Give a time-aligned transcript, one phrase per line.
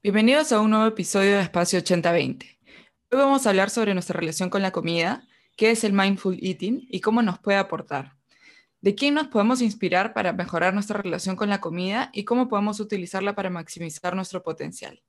[0.00, 2.46] Bienvenidos a un nuevo episodio de Espacio 8020.
[3.10, 6.86] Hoy vamos a hablar sobre nuestra relación con la comida, qué es el mindful eating
[6.88, 8.12] y cómo nos puede aportar.
[8.80, 12.78] De quién nos podemos inspirar para mejorar nuestra relación con la comida y cómo podemos
[12.78, 15.02] utilizarla para maximizar nuestro potencial.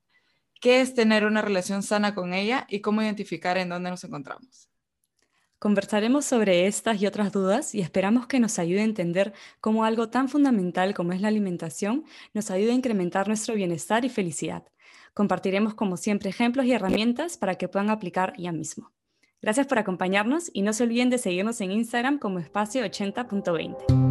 [0.60, 4.70] ¿Qué es tener una relación sana con ella y cómo identificar en dónde nos encontramos?
[5.60, 10.10] Conversaremos sobre estas y otras dudas y esperamos que nos ayude a entender cómo algo
[10.10, 14.64] tan fundamental como es la alimentación nos ayude a incrementar nuestro bienestar y felicidad.
[15.14, 18.92] Compartiremos como siempre ejemplos y herramientas para que puedan aplicar ya mismo.
[19.42, 24.10] Gracias por acompañarnos y no se olviden de seguirnos en Instagram como espacio 80.20.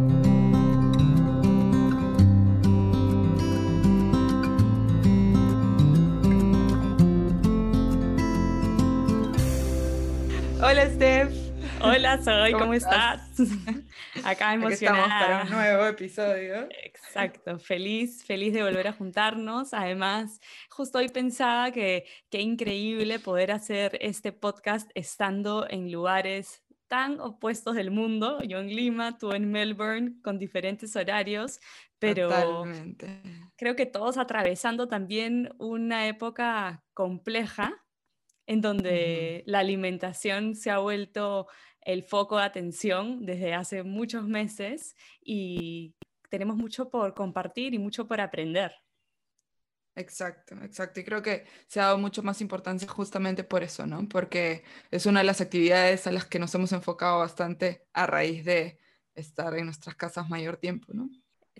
[10.61, 11.38] Hola, Steph.
[11.81, 13.21] Hola, Soy, ¿cómo, estás?
[14.23, 14.65] Acá emocionada.
[14.65, 16.67] Aquí estamos para un nuevo episodio.
[16.83, 19.73] Exacto, feliz, feliz de volver a juntarnos.
[19.73, 27.21] Además, justo hoy pensaba que qué increíble poder hacer este podcast estando en lugares tan
[27.21, 31.59] opuestos del mundo, yo en Lima, tú en Melbourne, con diferentes horarios,
[31.99, 32.65] pero
[33.55, 37.85] creo que todos atravesando también una época compleja
[38.49, 41.45] en donde la alimentación se ha vuelto
[41.81, 45.95] el foco de atención desde hace muchos meses y
[46.29, 48.73] tenemos mucho por compartir y mucho por aprender.
[49.95, 50.99] Exacto, exacto.
[50.99, 54.07] Y creo que se ha dado mucho más importancia justamente por eso, ¿no?
[54.07, 58.45] Porque es una de las actividades a las que nos hemos enfocado bastante a raíz
[58.45, 58.79] de
[59.15, 61.09] estar en nuestras casas mayor tiempo, ¿no?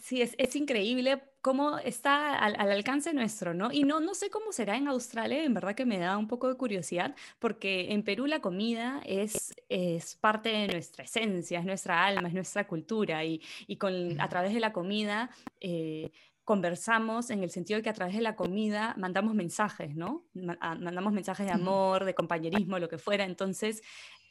[0.01, 3.71] Sí, es, es increíble cómo está al, alcance nuestro, ¿no?
[3.71, 6.47] Y no, no sé cómo será en Australia, en verdad que me da un poco
[6.47, 12.05] de curiosidad, porque en Perú la comida es, es parte de nuestra esencia, es nuestra
[12.05, 15.29] alma, es nuestra cultura, y, y con, a través de la comida...
[15.59, 16.11] Eh,
[16.49, 20.25] conversamos en el sentido de que a través de la comida mandamos mensajes, ¿no?
[20.61, 23.23] Ah, mandamos mensajes de amor, de compañerismo, lo que fuera.
[23.23, 23.83] Entonces,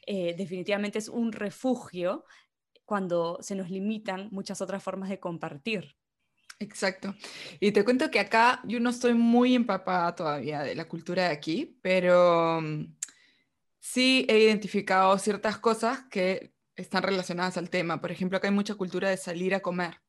[0.05, 2.25] eh, definitivamente es un refugio
[2.89, 5.95] cuando se nos limitan muchas otras formas de compartir.
[6.57, 7.13] Exacto.
[7.59, 11.29] Y te cuento que acá yo no estoy muy empapada todavía de la cultura de
[11.29, 12.95] aquí, pero mm,
[13.79, 18.01] sí he identificado ciertas cosas que están relacionadas al tema.
[18.01, 20.01] Por ejemplo, acá hay mucha cultura de salir a comer.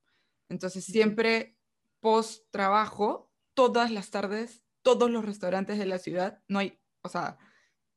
[0.48, 1.58] Entonces, siempre
[2.00, 7.36] post trabajo, todas las tardes, todos los restaurantes de la ciudad, no hay, o sea,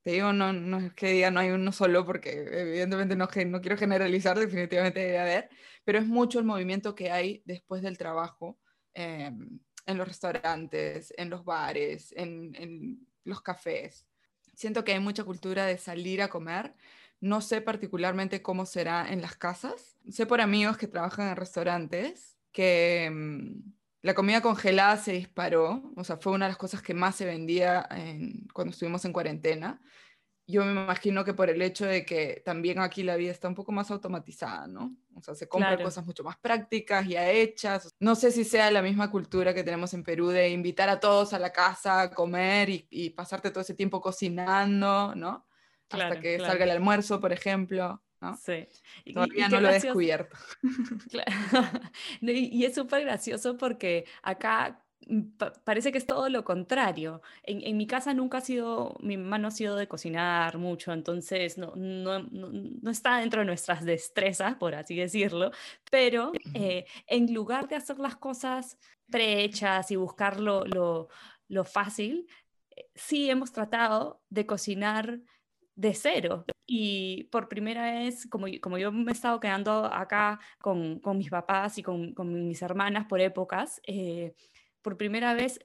[0.03, 3.61] te digo, no, no es que diga no hay uno solo, porque evidentemente no, no
[3.61, 5.49] quiero generalizar, definitivamente debe haber,
[5.85, 8.59] pero es mucho el movimiento que hay después del trabajo
[8.93, 14.05] em, en los restaurantes, en los bares, en, en los cafés.
[14.55, 16.75] Siento que hay mucha cultura de salir a comer.
[17.21, 19.95] No sé particularmente cómo será en las casas.
[20.09, 23.63] Sé por amigos que trabajan en restaurantes que em,
[24.03, 27.25] la comida congelada se disparó, o sea, fue una de las cosas que más se
[27.25, 27.87] vendía
[28.53, 29.81] cuando estuvimos en cuarentena.
[30.45, 33.55] Yo me imagino que por el hecho de que también aquí la vida está un
[33.55, 34.93] poco más automatizada, ¿no?
[35.15, 37.91] O sea, se compran cosas mucho más prácticas, ya hechas.
[37.97, 41.31] No sé si sea la misma cultura que tenemos en Perú de invitar a todos
[41.31, 45.47] a la casa a comer y, pasarte todo ese tiempo cocinando, ¿no?
[45.89, 48.02] Hasta que salga el almuerzo, por ejemplo.
[48.41, 48.67] Sí.
[49.13, 50.37] Todavía no lo he descubierto.
[52.21, 55.21] y, es súper gracioso porque acá mm,
[55.63, 57.21] parece que es todo lo contrario.
[57.43, 61.57] En, mi casa nunca ha sido, mi mamá no ha sido de cocinar mucho, entonces
[61.57, 65.51] no, no, no, está dentro de nuestras destrezas, por así decirlo,
[65.91, 68.77] pero eh, en lugar de hacer las cosas
[69.09, 71.09] prehechas y buscar lo, lo,
[71.47, 72.27] lo fácil,
[72.75, 75.19] eh, sí hemos tratado de cocinar
[75.75, 76.45] de cero.
[76.65, 81.29] Y por primera vez, como, como yo me he estado quedando acá con, con mis
[81.29, 84.33] papás y con, con, mis hermanas por épocas, eh,
[84.81, 85.59] por primera vez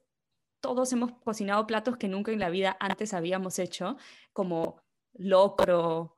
[0.60, 3.96] todos hemos cocinado platos que nunca en la vida antes habíamos hecho,
[4.32, 4.82] como
[5.14, 6.16] locro,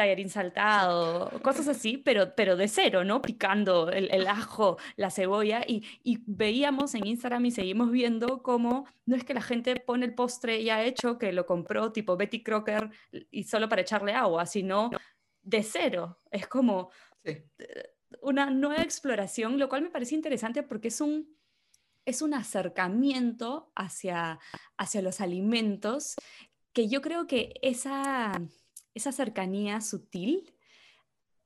[0.00, 3.20] tallarín saltado, cosas así, pero, pero de cero, ¿no?
[3.20, 9.14] Picando el, ajo, la cebolla, y, y, veíamos en Instagram y seguimos viendo cómo no
[9.14, 12.88] es que la gente pone el postre ya hecho, que lo compró tipo Betty Crocker
[13.30, 14.88] y solo para echarle agua, sino
[15.42, 16.16] de cero.
[16.30, 16.90] Es como
[18.22, 21.36] una nueva exploración, lo cual me parece interesante porque es un,
[22.06, 24.38] es un acercamiento hacia,
[24.78, 26.14] hacia los alimentos
[26.72, 28.32] que yo creo que esa
[28.94, 30.54] esa cercanía sutil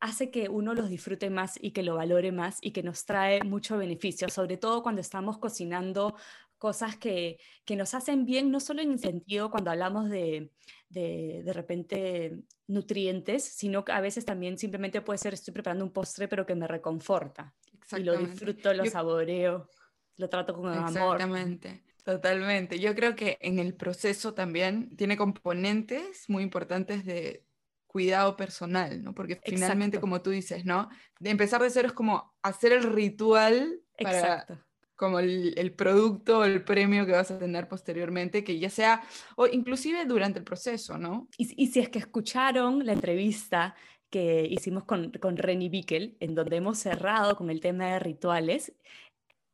[0.00, 3.42] hace que uno los disfrute más y que lo valore más y que nos trae
[3.42, 6.16] mucho beneficio, sobre todo cuando estamos cocinando
[6.58, 7.38] cosas que,
[7.70, 10.50] nos hacen bien, no solo en el sentido cuando hablamos de,
[10.88, 16.28] de, repente nutrientes, sino que a veces también simplemente puede ser estoy preparando un postre
[16.28, 17.54] pero que me reconforta
[17.96, 19.68] y lo disfruto, lo saboreo,
[20.16, 21.16] lo trato con amor.
[21.16, 21.82] Exactamente.
[22.04, 22.78] Totalmente.
[22.78, 27.44] Yo creo que en el proceso también tiene componentes muy importantes de
[27.86, 29.14] cuidado personal, ¿no?
[29.14, 30.90] Porque finalmente, como tú dices, ¿no?
[31.18, 34.58] De empezar de cero es como hacer el ritual para Exacto.
[34.96, 39.02] como el, el, producto o el premio que vas a tener posteriormente, que ya sea,
[39.36, 41.28] o inclusive durante el proceso, ¿no?
[41.38, 43.74] Y, y si es que escucharon la entrevista
[44.10, 48.74] que hicimos con, con Renny Bickel, en donde hemos cerrado con el tema de rituales,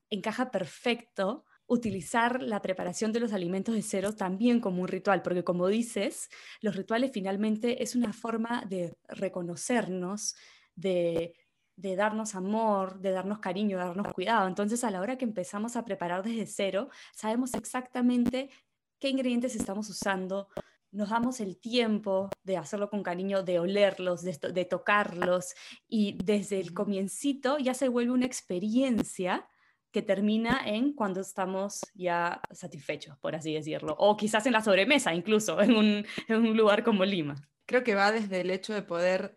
[0.08, 5.44] encaja perfecto utilizar la preparación de los alimentos de cero también como un ritual, porque
[5.44, 6.28] como dices,
[6.61, 10.34] los rituales finalmente es una forma de reconocernos,
[10.75, 11.32] de,
[11.76, 14.49] darnos amor, de darnos cariño, de darnos cuidado.
[14.49, 18.50] Entonces, a la hora que empezamos a preparar desde cero, sabemos exactamente
[18.99, 20.49] qué ingredientes estamos usando,
[20.90, 25.55] nos damos el tiempo de hacerlo con cariño, de olerlos, de, de tocarlos,
[25.87, 29.46] y desde el comiencito ya se vuelve una experiencia
[29.91, 35.15] que termina en cuando estamos ya satisfechos, por así decirlo, o quizás en la sobremesa,
[35.15, 37.37] incluso en un, en un lugar como Lima.
[37.67, 39.37] Creo que va desde el hecho de poder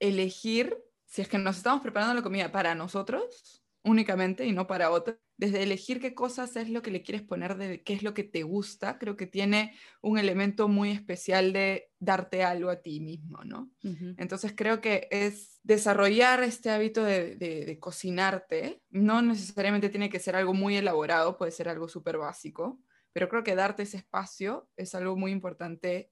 [0.00, 0.76] elegir
[1.06, 5.16] si es que nos estamos preparando la comida para nosotros únicamente y no para otros,
[5.38, 8.24] desde elegir qué cosas es lo que le quieres poner, de qué es lo que
[8.24, 13.44] te gusta, creo que tiene un elemento muy especial de darte algo a ti mismo,
[13.44, 13.70] ¿no?
[14.18, 20.54] Entonces creo que es desarrollar este hábito de, cocinarte, no necesariamente tiene que ser algo
[20.54, 22.80] muy elaborado, puede ser algo súper básico,
[23.12, 26.10] pero creo que darte ese espacio es algo muy importante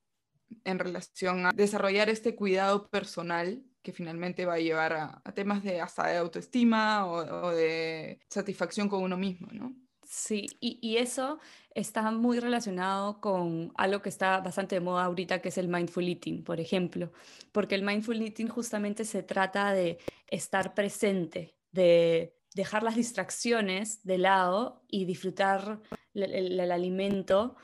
[0.63, 5.81] en relación a desarrollar este cuidado personal que finalmente va a llevar a, temas de
[5.81, 9.77] hasta de autoestima o, de satisfacción con uno mismo, ¿no?
[10.03, 11.39] Sí, y, eso
[11.73, 16.09] está muy relacionado con algo que está bastante de moda ahorita, que es el mindful
[16.09, 17.13] eating, por ejemplo,
[17.53, 24.19] porque el mindful eating justamente se trata de estar presente, de dejar las distracciones de
[24.19, 25.81] lado y disfrutar
[26.13, 27.55] el alimento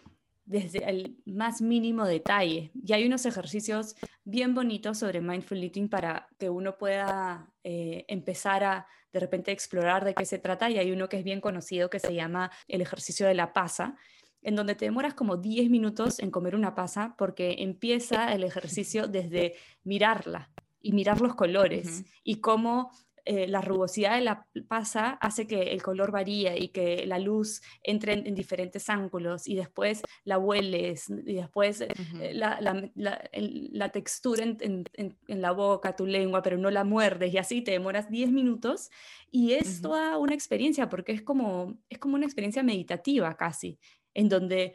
[0.52, 2.70] desde el más mínimo detalle.
[2.84, 8.62] Y hay unos ejercicios bien bonitos sobre mindful eating para que uno pueda eh, empezar
[8.62, 10.70] a de repente explorar de qué se trata.
[10.70, 13.96] Y hay uno que es bien conocido que se llama el ejercicio de la pasa,
[14.42, 19.08] en donde te demoras como 10 minutos en comer una pasa porque empieza el ejercicio
[19.08, 20.50] desde mirarla
[20.82, 22.90] y mirar los colores y cómo
[23.24, 27.62] eh, la rugosidad de la pasa hace que el color varíe y que la luz
[27.84, 34.84] entre en, diferentes ángulos y después la hueles y después eh, la, textura en,
[35.28, 38.90] la boca, tu lengua, pero no la muerdes y así te demoras 10 minutos
[39.30, 43.78] y es toda una experiencia porque es como, es como una experiencia meditativa casi,
[44.14, 44.74] en donde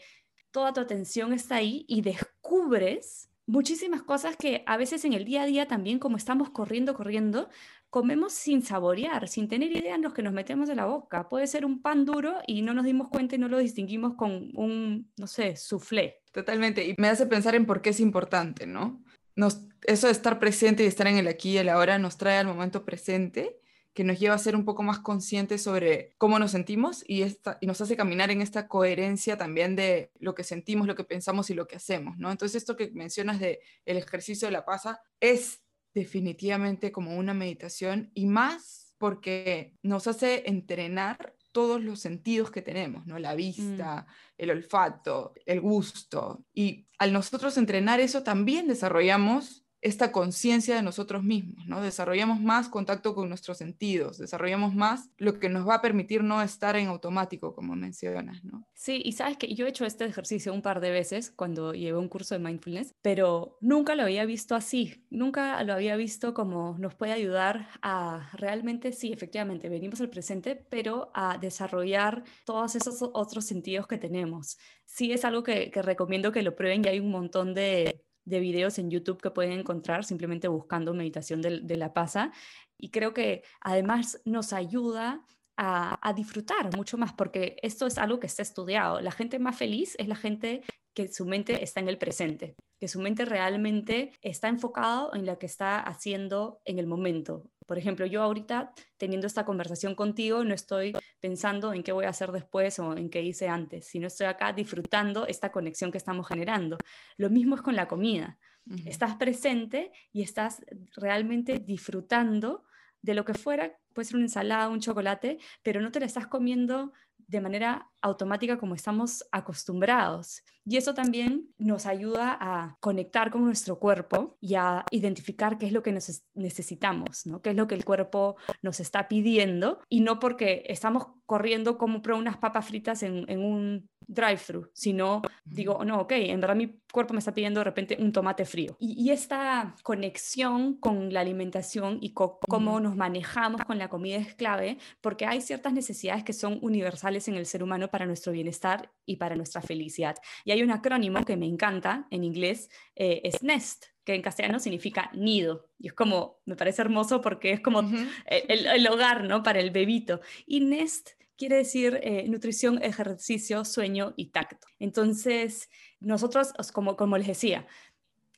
[0.52, 5.44] toda tu atención está ahí y descubres muchísimas cosas que a veces en el día
[5.44, 7.50] a día también como estamos corriendo, corriendo,
[7.90, 11.30] comemos sin saborear, sin tener idea en los que nos metemos en la boca.
[11.30, 14.52] Puede ser un pan duro y no nos dimos cuenta y no lo distinguimos con
[14.56, 16.22] un, no sé, soufflé.
[16.32, 16.86] Totalmente.
[16.86, 19.04] Y me hace pensar en por qué es importante, ¿no?
[19.36, 22.38] Nos, eso de estar presente y estar en el aquí y el ahora nos trae
[22.38, 23.60] al momento presente
[23.98, 27.58] que nos lleva a ser un poco más conscientes sobre cómo nos sentimos y, esta,
[27.62, 31.50] y nos hace caminar en esta coherencia también de lo que sentimos, lo que pensamos
[31.50, 32.30] y lo que hacemos, ¿no?
[32.30, 35.64] Entonces esto que mencionas de el ejercicio de la pasa es
[35.94, 43.06] definitivamente como una meditación y más porque nos hace entrenar todos los sentidos que tenemos,
[43.08, 43.18] ¿no?
[43.20, 43.38] La mm.
[43.38, 44.06] vista,
[44.38, 46.46] el olfato, el gusto.
[46.54, 51.82] Y al nosotros entrenar eso también desarrollamos esta conciencia de nosotros mismos, ¿no?
[51.82, 56.42] Desarrollamos más contacto con nuestros sentidos, desarrollamos más lo que nos va a permitir no
[56.42, 58.68] estar en automático, como mencionas, ¿no?
[58.74, 61.98] Sí, y sabes que yo he hecho este ejercicio un par de veces cuando llevé
[61.98, 66.76] un curso de mindfulness, pero nunca lo había visto así, nunca lo había visto como
[66.80, 73.02] nos puede ayudar a realmente, sí, efectivamente, venimos al presente, pero a desarrollar todos esos
[73.02, 74.58] otros sentidos que tenemos.
[74.86, 78.42] Sí, es algo que, que recomiendo que lo prueben y hay un montón de de
[78.42, 82.34] videos en YouTube que pueden encontrar simplemente buscando meditación de, la pasa.
[82.78, 88.20] Y creo que además nos ayuda a, a, disfrutar mucho más, porque esto es algo
[88.20, 89.00] que está estudiado.
[89.00, 90.62] La gente más feliz es la gente
[90.94, 95.40] que su mente está en el presente, que su mente realmente está enfocado en lo
[95.40, 97.44] que está haciendo en el momento.
[97.68, 102.10] Por ejemplo, yo ahorita teniendo esta conversación contigo no estoy pensando en qué voy a
[102.10, 106.28] hacer después o en qué hice antes, sino estoy acá disfrutando esta conexión que estamos
[106.28, 106.78] generando.
[107.18, 108.40] Lo mismo es con la comida.
[108.86, 112.66] Estás presente y estás realmente disfrutando
[113.02, 116.28] de lo que fuera, puede ser una ensalada, un chocolate, pero no te la estás
[116.28, 120.44] comiendo de manera automática como estamos acostumbrados.
[120.70, 125.72] Y eso también nos ayuda a conectar con nuestro cuerpo y a identificar qué es
[125.72, 125.98] lo que
[126.34, 127.42] necesitamos, ¿no?
[127.42, 132.18] qué es lo que el cuerpo nos está pidiendo y no porque estamos corriendo compro
[132.18, 137.20] unas papas fritas en, un drive-thru, sino digo, no, ok, en verdad mi cuerpo me
[137.20, 138.78] está pidiendo de repente un tomate frío.
[138.80, 144.78] Y, esta conexión con la alimentación y cómo nos manejamos con la comida es clave,
[145.02, 149.18] porque hay ciertas necesidades que son universales en el ser humano para nuestro bienestar y
[149.18, 150.16] para nuestra felicidad.
[150.46, 154.60] Y hay un acrónimo que me encanta en inglés, eh, es NEST, que en castellano
[154.60, 155.70] significa nido.
[155.80, 157.82] Y es como, me parece hermoso porque es como
[158.26, 159.44] el, hogar, ¿no?
[159.44, 160.22] Para el bebito.
[160.46, 164.68] Y Nest quiere decir eh, nutrición, ejercicio, sueño y tacto.
[164.80, 167.68] Entonces, nosotros, como, como les decía,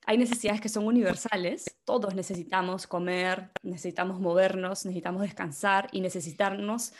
[0.06, 1.78] hay necesidades que son universales.
[1.86, 6.94] Todos necesitamos comer, necesitamos movernos, necesitamos descansar y necesitarnos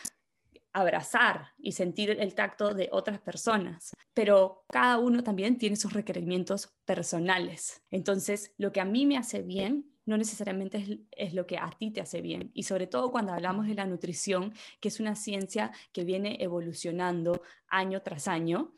[0.72, 6.72] abrazar y sentir el tacto de otras personas, pero cada uno también tiene sus requerimientos
[6.84, 7.82] personales.
[7.90, 11.92] Entonces, lo que a mí me hace bien no necesariamente es, lo que a ti
[11.92, 12.50] te hace bien.
[12.52, 17.42] Y sobre todo cuando hablamos de la nutrición, que es una ciencia que viene evolucionando
[17.68, 18.74] año tras año,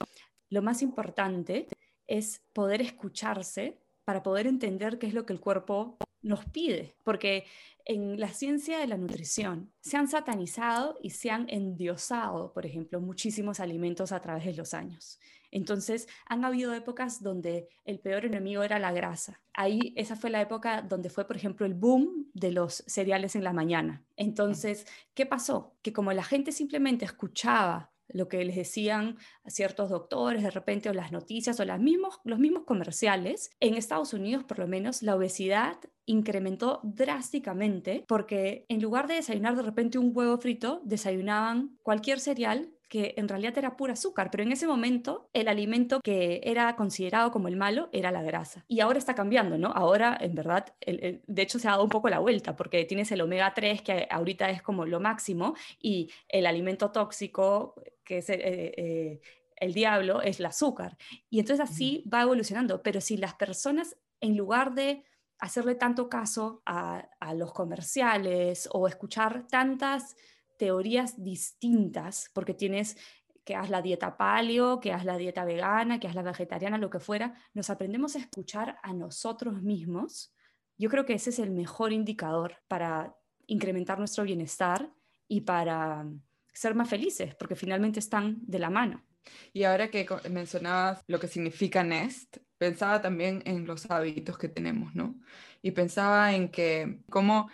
[0.50, 1.68] lo más importante
[2.06, 7.44] es poder escucharse para poder entender qué es lo que el cuerpo nos pide, porque
[7.84, 13.00] en la ciencia de la nutrición se han satanizado y se han endiosado, por ejemplo,
[13.00, 15.18] muchísimos alimentos a través de los años.
[15.50, 19.42] Entonces, han habido épocas donde el peor enemigo era la grasa.
[19.52, 23.44] Ahí, esa fue la época donde fue, por ejemplo, el boom de los cereales en
[23.44, 24.02] la mañana.
[24.16, 25.76] Entonces, ¿qué pasó?
[25.82, 29.16] Que como la gente simplemente escuchaba lo que les decían
[29.46, 34.12] ciertos doctores de repente o las noticias o las mismos, los mismos comerciales, en Estados
[34.12, 39.98] Unidos por lo menos la obesidad incrementó drásticamente porque en lugar de desayunar de repente
[39.98, 44.66] un huevo frito, desayunaban cualquier cereal que en realidad era pura azúcar, pero en ese
[44.66, 48.66] momento el alimento que era considerado como el malo era la grasa.
[48.68, 49.68] Y ahora está cambiando, ¿no?
[49.68, 53.22] Ahora, en verdad, de hecho se ha dado un poco la vuelta, porque tienes el
[53.22, 58.30] omega 3, que ahorita es como lo máximo, y el alimento tóxico, que es...
[58.30, 59.20] Eh, eh,
[59.56, 60.96] el diablo es el azúcar.
[61.30, 62.82] Y entonces así va evolucionando.
[62.82, 65.04] Pero si las personas, en lugar de
[65.38, 70.16] hacerle tanto caso a, a los comerciales o escuchar tantas
[70.58, 72.96] teorías distintas, porque tienes
[73.44, 76.90] que haz la dieta paleo, que haz la dieta vegana, que haz la vegetariana, lo
[76.90, 80.32] que fuera, nos aprendemos a escuchar a nosotros mismos.
[80.78, 83.16] Yo creo que ese es el mejor indicador para
[83.46, 84.92] incrementar nuestro bienestar
[85.28, 86.06] y para
[86.52, 89.04] ser más felices, porque finalmente están de la mano.
[89.52, 94.94] Y ahora que mencionabas lo que significa NEST, pensaba también en los hábitos que tenemos,
[94.94, 95.14] ¿no?
[95.62, 97.48] Y pensaba en que como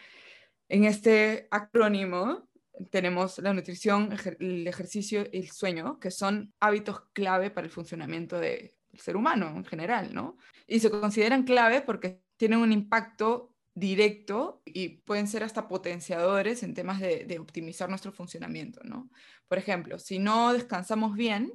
[0.68, 2.48] en este acrónimo
[2.90, 8.38] tenemos la nutrición, el ejercicio y el sueño, que son hábitos clave para el funcionamiento
[8.38, 10.36] del ser humano en general, ¿no?
[10.66, 16.74] Y se consideran clave porque tienen un impacto directo y pueden ser hasta potenciadores en
[16.74, 19.10] temas de, optimizar nuestro funcionamiento, ¿no?
[19.46, 21.52] Por ejemplo, si no descansamos bien,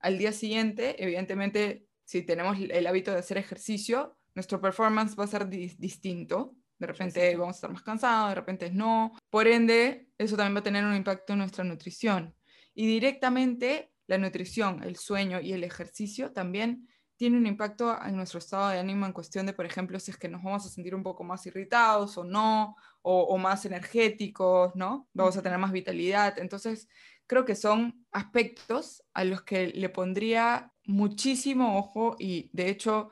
[0.00, 5.28] al día siguiente, evidentemente, si tenemos el hábito de hacer ejercicio, nuestro performance va a
[5.28, 9.12] ser distinto de repente vamos a estar más cansados, de repente no.
[9.30, 12.34] Por ende, eso también va a tener un impacto en nuestra nutrición.
[12.74, 16.88] Y directamente la nutrición, el sueño y el ejercicio también
[17.24, 20.18] tiene un impacto en nuestro estado de ánimo en cuestión de, por ejemplo, si es
[20.18, 24.76] que nos vamos a sentir un poco más irritados o no, o, o más energéticos,
[24.76, 25.08] ¿no?
[25.14, 26.38] Vamos a tener más vitalidad.
[26.38, 26.86] Entonces,
[27.26, 33.08] creo que son aspectos a los que le pondría muchísimo ojo y, de hecho,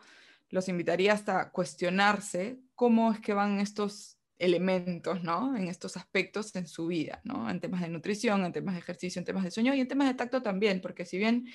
[0.50, 5.57] los invitaría hasta cuestionarse cómo es que van estos elementos, ¿no?
[5.57, 7.49] En estos aspectos en su vida, ¿no?
[7.49, 10.09] En temas de nutrición, en temas de ejercicio, en temas de sueño y en temas
[10.09, 11.47] de tacto también, porque si bien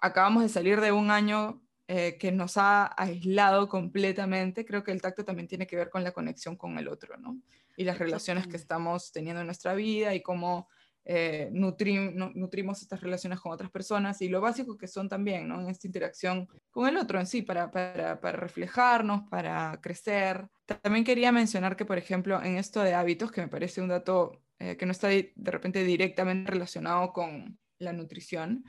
[0.00, 5.02] acabamos de salir de un año eh, que nos ha aislado completamente, creo que el
[5.02, 7.38] tacto también tiene que ver con la conexión con el otro, ¿no?
[7.76, 10.68] Y las relaciones que estamos teniendo en nuestra vida y cómo
[11.06, 15.60] eh, nutrimos estas relaciones con otras personas y lo básico que son también, ¿no?
[15.60, 20.48] En esta interacción con el otro en sí, para, para, para reflejarnos, para crecer.
[20.82, 24.40] También quería mencionar que, por ejemplo, en esto de hábitos, que me parece un dato
[24.58, 28.64] eh, que no está de repente directamente relacionado con la nutrición,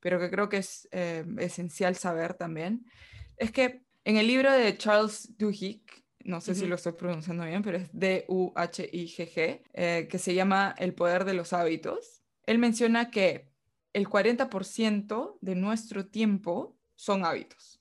[0.00, 2.86] pero que creo que es eh, esencial saber también,
[3.36, 5.82] es que en el libro de Charles Duhigg,
[6.24, 10.94] no sé si lo estoy pronunciando bien, pero es D-U-H-I-G-G, eh, que se llama El
[10.94, 12.22] poder de los hábitos.
[12.44, 13.50] Él menciona que
[13.92, 17.80] el 40% de nuestro tiempo son hábitos.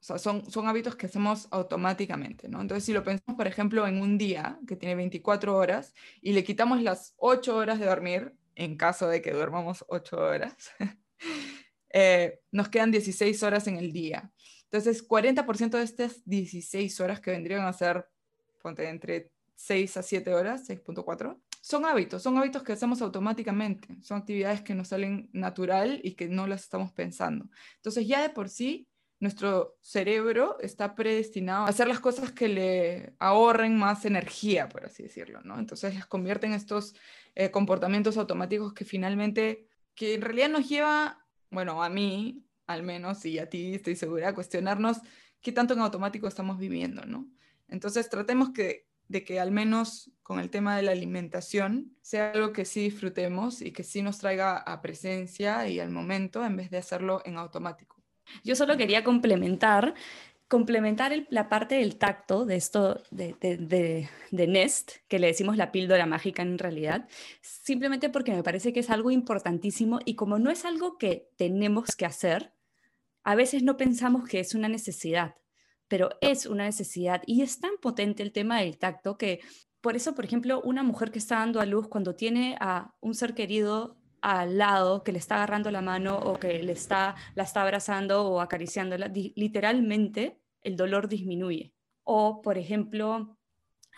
[0.00, 2.60] O sea, son, son hábitos que hacemos automáticamente, ¿no?
[2.60, 6.44] Entonces, si lo pensamos, por ejemplo, en un día que tiene 24 horas y le
[6.44, 10.54] quitamos las 8 horas de dormir, en caso de que duermamos 8 horas,
[11.90, 14.32] eh, nos quedan 16 horas en el día.
[14.64, 18.06] Entonces, 40% de estas 16 horas que vendrían a ser,
[18.60, 24.18] ponte, entre 6 a 7 horas, 6.4, son hábitos, son hábitos que hacemos automáticamente, son
[24.18, 27.48] actividades que nos salen natural y que no las estamos pensando.
[27.76, 28.86] Entonces ya de por sí
[29.18, 35.04] nuestro cerebro está predestinado a hacer las cosas que le ahorren más energía, por así
[35.04, 35.58] decirlo, ¿no?
[35.58, 36.94] Entonces las convierte en estos
[37.34, 43.24] eh, comportamientos automáticos que finalmente, que en realidad nos lleva, bueno, a mí al menos,
[43.24, 44.98] y a ti estoy segura, a cuestionarnos
[45.40, 47.28] qué tanto en automático estamos viviendo, ¿no?
[47.68, 52.52] Entonces tratemos que de que al menos con el tema de la alimentación sea algo
[52.52, 56.70] que sí disfrutemos y que sí nos traiga a presencia y al momento en vez
[56.70, 58.02] de hacerlo en automático.
[58.42, 59.94] Yo solo quería complementar,
[60.48, 65.72] complementar la parte del tacto de esto de, de, de, Nest, que le decimos la
[65.72, 67.08] píldora mágica en realidad,
[67.40, 71.96] simplemente porque me parece que es algo importantísimo y como no es algo que tenemos
[71.96, 72.52] que hacer,
[73.22, 75.34] a veces no pensamos que es una necesidad
[75.88, 79.40] pero es una necesidad y es tan potente el tema del tacto que
[79.80, 83.14] por eso, por ejemplo, una mujer que está dando a luz cuando tiene a un
[83.14, 87.42] ser querido al lado que le está agarrando la mano o que le está, la
[87.42, 91.74] está abrazando o acariciándola, literalmente el dolor disminuye.
[92.04, 93.36] O, por ejemplo,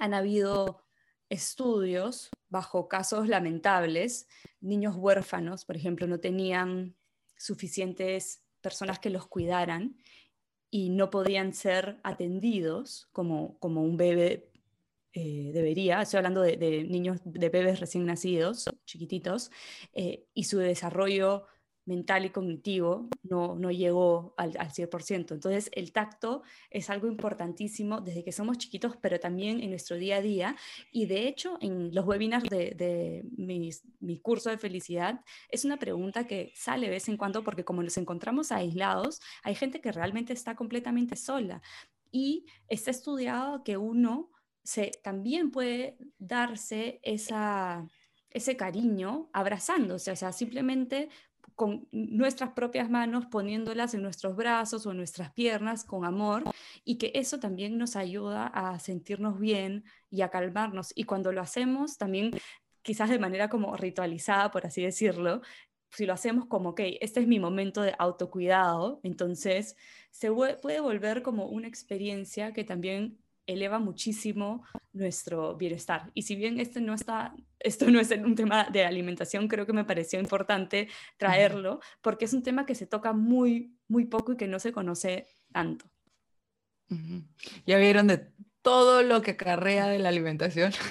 [0.00, 0.82] han habido
[1.28, 4.26] estudios bajo casos lamentables,
[4.60, 6.96] niños huérfanos, por ejemplo, no tenían
[7.36, 9.96] suficientes personas que los cuidaran
[10.72, 14.50] y no podían ser atendidos como, como un bebé
[15.18, 19.50] eh, debería, estoy hablando de, niños, de bebés recién nacidos, chiquititos,
[19.94, 21.46] eh, y su desarrollo
[21.86, 25.32] mental y cognitivo no, no llegó al, al, 100%.
[25.32, 30.16] Entonces, el tacto es algo importantísimo desde que somos chiquitos, pero también en nuestro día
[30.16, 30.54] a día.
[30.92, 36.26] Y de hecho, en los webinars de, de mi curso de felicidad, es una pregunta
[36.26, 40.54] que sale vez en cuando porque como nos encontramos aislados, hay gente que realmente está
[40.54, 41.62] completamente sola.
[42.12, 44.35] Y está estudiado que uno
[44.66, 47.86] se, también puede darse esa,
[48.30, 51.08] ese cariño abrazándose, o sea, simplemente
[51.54, 56.42] con nuestras propias manos, poniéndolas en nuestros brazos o en nuestras piernas con amor,
[56.84, 60.92] y que eso también nos ayuda a sentirnos bien y a calmarnos.
[60.96, 62.32] Y cuando lo hacemos, también
[62.82, 65.40] quizás de manera como ritualizada, por así decirlo,
[65.90, 69.76] si lo hacemos como, ok, este es mi momento de autocuidado, entonces
[70.10, 76.10] se puede volver como una experiencia que también eleva muchísimo nuestro bienestar.
[76.14, 79.72] Y si bien este no está, esto no es un tema de alimentación, creo que
[79.72, 84.36] me pareció importante traerlo, porque es un tema que se toca muy, muy poco y
[84.36, 85.86] que no se conoce tanto.
[87.66, 88.30] Ya vieron de
[88.62, 90.72] todo lo que acarrea de la alimentación.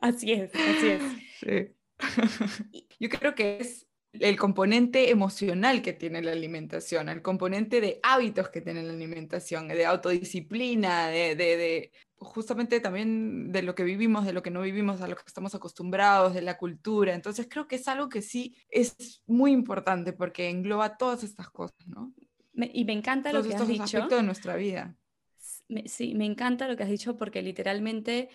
[0.00, 1.72] Así es, así es.
[3.00, 8.48] Yo creo que es el componente emocional que tiene la alimentación, el componente de hábitos
[8.48, 14.32] que tiene la alimentación, de autodisciplina, de, de, justamente también de lo que vivimos, de
[14.32, 17.14] lo que no vivimos, a lo que estamos acostumbrados, de la cultura.
[17.14, 21.86] Entonces creo que es algo que sí es muy importante porque engloba todas estas cosas,
[21.86, 22.12] ¿no?
[22.60, 24.08] y me encanta lo que has dicho.
[24.08, 24.96] de nuestra vida.
[25.86, 28.30] sí, me encanta lo que has dicho porque literalmente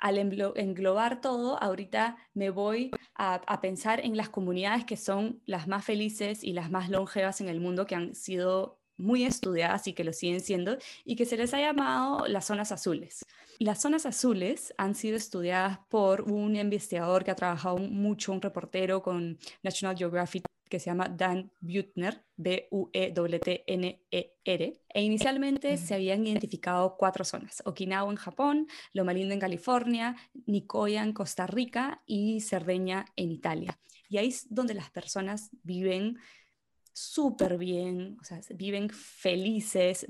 [0.00, 5.84] al englobar todo, ahorita me voy a, pensar en las comunidades que son las más
[5.84, 10.04] felices y las más longevas en el mundo, que han sido muy estudiadas y que
[10.04, 13.24] lo siguen siendo, y que se les ha llamado las zonas azules.
[13.58, 19.02] Las zonas azules han sido estudiadas por un investigador que ha trabajado mucho, un reportero
[19.02, 24.02] con National Geographic que se llama Dan Butner, B-U-E-T-N-E-R,
[24.88, 31.02] e inicialmente se habían identificado cuatro zonas, Okinawa en Japón, Loma Linda en California, Nicoya
[31.02, 33.78] en Costa Rica y Cerdeña en Italia.
[34.08, 36.18] Y ahí es donde las personas viven
[36.92, 40.06] súper bien, o sea, viven felices,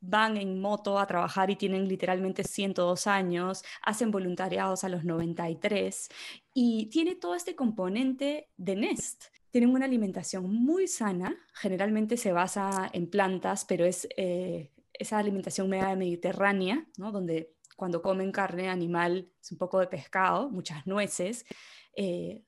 [0.00, 6.08] van en moto a trabajar y tienen literalmente 102 años, hacen voluntariados a los 93
[6.52, 12.90] y tiene todo este componente de Nest tienen una alimentación muy sana, generalmente se basa
[12.92, 17.12] en plantas, pero es eh, esa alimentación media mediterránea, ¿no?
[17.12, 21.44] donde cuando comen carne animal es un poco de pescado, muchas nueces.
[21.94, 22.42] Eh,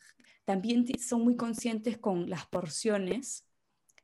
[0.45, 3.47] también son muy conscientes con las porciones,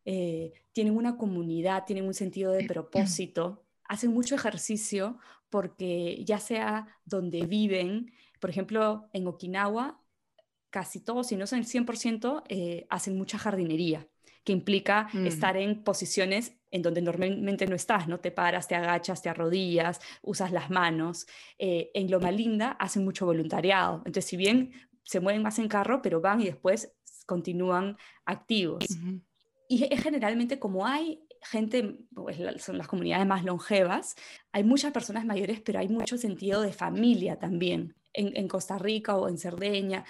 [0.05, 6.89] eh, tienen una comunidad, tienen un sentido de propósito, hacen mucho ejercicio porque ya sea
[7.07, 10.04] donde viven, por ejemplo, en Okinawa
[10.75, 14.09] casi todos, si no son el 100%, eh, hacen mucha jardinería,
[14.43, 15.25] que implica mm.
[15.25, 18.19] estar en posiciones en donde normalmente no estás, ¿no?
[18.19, 21.29] Te paras, te agachas, te arrodillas, usas las manos.
[21.61, 23.99] Eh, en Loma Linda hacen mucho voluntariado.
[23.99, 24.73] Entonces, si bien
[25.05, 26.93] se mueven más en carro, pero van y después
[27.25, 28.85] continúan activos.
[29.69, 34.17] Y es generalmente como hay gente, pues, son las comunidades más longevas,
[34.51, 39.29] hay muchas personas mayores, pero hay mucho sentido de familia también en, Costa Rica o
[39.29, 40.05] en Cerdeña,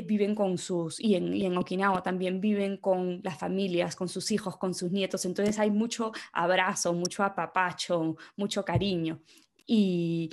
[0.00, 4.30] viven con sus, y en, y en, Okinawa también viven con las familias, con sus
[4.30, 5.24] hijos, con sus nietos.
[5.24, 9.20] Entonces hay mucho abrazo, mucho apapacho, mucho cariño.
[9.66, 10.30] Y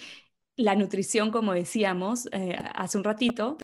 [0.56, 3.58] la nutrición, como decíamos eh, hace un ratito,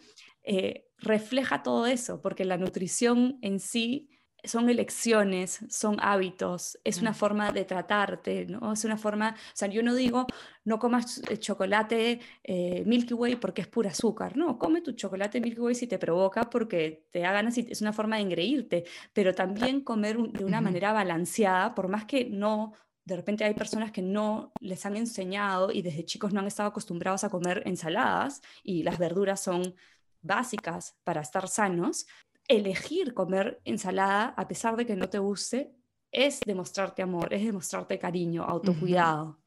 [0.43, 4.09] eh, refleja todo eso, porque la nutrición en sí
[4.47, 8.73] son elecciones, son hábitos, es una forma de tratarte, ¿no?
[8.73, 10.27] Es una forma, o sea, yo no digo
[10.63, 15.39] no comas eh, chocolate eh, Milky Way porque es pura azúcar, no, come tu chocolate
[15.39, 18.85] Milky Way si te provoca porque te da ganas y es una forma de engreírte,
[19.13, 22.73] pero también comer de una manera balanceada, por más que no
[23.05, 26.69] de repente hay personas que no les han enseñado y desde chicos no han estado
[26.69, 29.75] acostumbrados a comer ensaladas y las verduras son
[30.21, 32.07] básicas para estar sanos,
[32.47, 35.71] elegir comer ensalada a pesar de que no te guste
[36.11, 39.39] es demostrarte amor, es demostrarte cariño, autocuidado.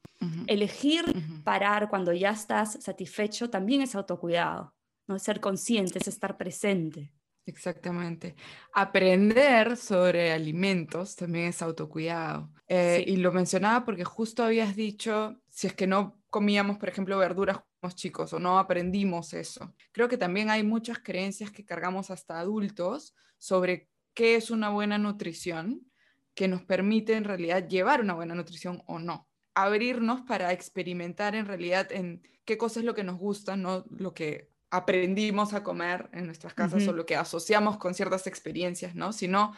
[0.47, 1.05] Elegir
[1.45, 4.75] parar cuando ya estás satisfecho también es autocuidado,
[5.07, 7.13] no es ser consciente, es estar presente.
[7.49, 8.35] Exactamente.
[8.73, 12.51] Aprender sobre alimentos también es autocuidado.
[12.67, 17.17] Eh, y lo mencionaba porque justo habías dicho, si es que no comíamos, por ejemplo,
[17.17, 17.57] verduras
[17.95, 19.73] chicos o no aprendimos eso.
[19.91, 24.97] Creo que también hay muchas creencias que cargamos hasta adultos sobre qué es una buena
[24.97, 25.89] nutrición
[26.35, 29.27] que nos permite en realidad llevar una buena nutrición o no.
[29.55, 34.13] Abrirnos para experimentar en realidad en qué cosa es lo que nos gusta, no lo
[34.13, 39.13] que aprendimos a comer en nuestras casas o lo que asociamos con ciertas experiencias, ¿no?
[39.13, 39.55] Sino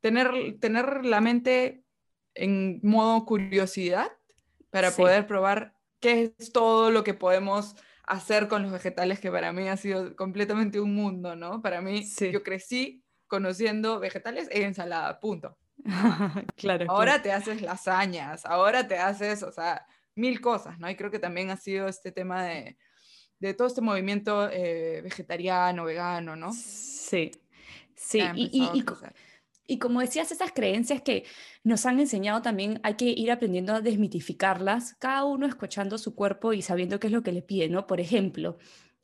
[0.00, 1.84] tener, tener la mente
[2.34, 4.10] en modo curiosidad
[4.70, 9.52] para poder probar qué es todo lo que podemos hacer con los vegetales, que para
[9.52, 11.62] mí ha sido completamente un mundo, ¿no?
[11.62, 15.56] Para mí, yo crecí conociendo vegetales e ensalada, punto.
[16.56, 16.86] claro.
[16.88, 20.90] Ahora te haces lasañas, ahora te haces, o sea, mil cosas, ¿no?
[20.90, 22.76] Y creo que también ha sido este tema de,
[23.42, 26.52] de todo este movimiento eh, vegetariano, vegano, ¿no?
[26.52, 27.32] Sí,
[27.96, 28.20] sí.
[28.36, 28.70] Y,
[29.66, 31.24] y como decías, esas creencias que
[31.64, 36.52] nos han enseñado también hay que ir aprendiendo a desmitificarlas, cada uno escuchando su cuerpo
[36.52, 37.88] y sabiendo qué es lo que le pide, ¿no?
[37.88, 38.58] Por ejemplo,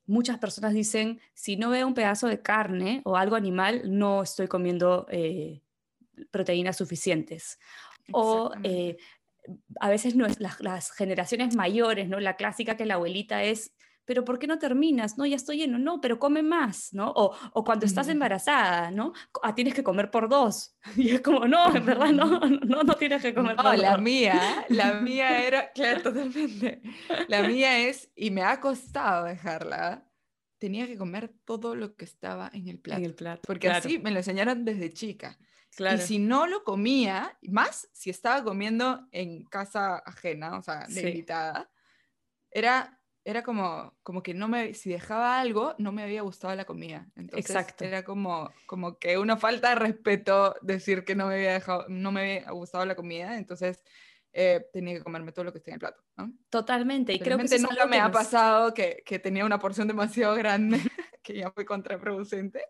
[0.07, 4.46] muchas personas dicen, si no veo un pedazo de carne o algo animal, no estoy
[4.46, 5.62] comiendo eh,
[6.31, 7.59] proteínas suficientes.
[8.12, 8.98] O eh,
[9.81, 12.20] a veces no es, las, las, generaciones mayores, ¿no?
[12.20, 13.72] La clásica que la abuelita es,
[14.09, 15.18] pero ¿por qué no terminas?
[15.18, 17.12] No, ya estoy lleno, no, pero come más, ¿no?
[17.14, 19.12] O, o cuando estás embarazada, ¿no?
[19.42, 20.75] Ah, tienes que comer por dos.
[20.97, 23.79] Y es como, no, en verdad, no, no, no tienes que comer por dos.
[23.79, 26.81] la mía, la mía era, claro, totalmente.
[27.29, 30.09] La mía es, y me ha costado dejarla,
[30.57, 33.01] tenía que comer todo lo que estaba en el plato.
[33.01, 33.42] En el plato.
[33.47, 35.38] Porque así me lo enseñaron desde chica.
[35.77, 35.99] Claro.
[35.99, 41.11] Y si no lo comía, más si estaba comiendo en casa ajena, o sea, de
[41.11, 41.71] invitada,
[42.51, 42.98] era
[43.29, 47.07] era como, como que no me, si dejaba algo, no me había gustado la comida.
[47.14, 47.85] Entonces, Exacto.
[47.85, 52.11] Era como, como que una falta de respeto decir que no me había, dejado, no
[52.11, 53.85] me había gustado la comida, entonces
[54.33, 56.03] eh, tenía que comerme todo lo que esté en el plato.
[56.17, 56.33] ¿no?
[56.49, 60.81] Totalmente, y creo que nunca me ha pasado que, que, tenía una porción demasiado grande,
[61.23, 62.64] que ya fue contraproducente.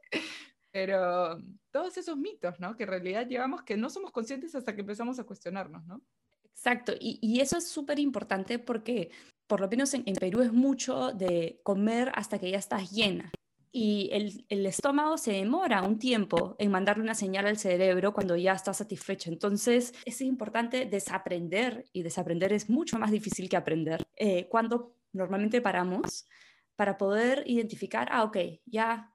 [0.72, 1.38] Pero
[1.70, 2.76] todos esos mitos, ¿no?
[2.76, 6.02] Que en realidad llevamos que no somos conscientes hasta que empezamos a cuestionarnos, ¿no?
[6.42, 9.12] Exacto, y, y eso es súper importante porque
[9.48, 13.32] por lo menos en, Perú es mucho de comer hasta que ya estás llena.
[13.72, 18.36] Y el, el, estómago se demora un tiempo en mandarle una señal al cerebro cuando
[18.36, 19.30] ya está satisfecho.
[19.30, 24.06] Entonces es importante desaprender y desaprender es mucho más difícil que aprender.
[24.16, 26.28] Eh, cuando normalmente paramos
[26.76, 29.12] para poder identificar, ah, ok, ya,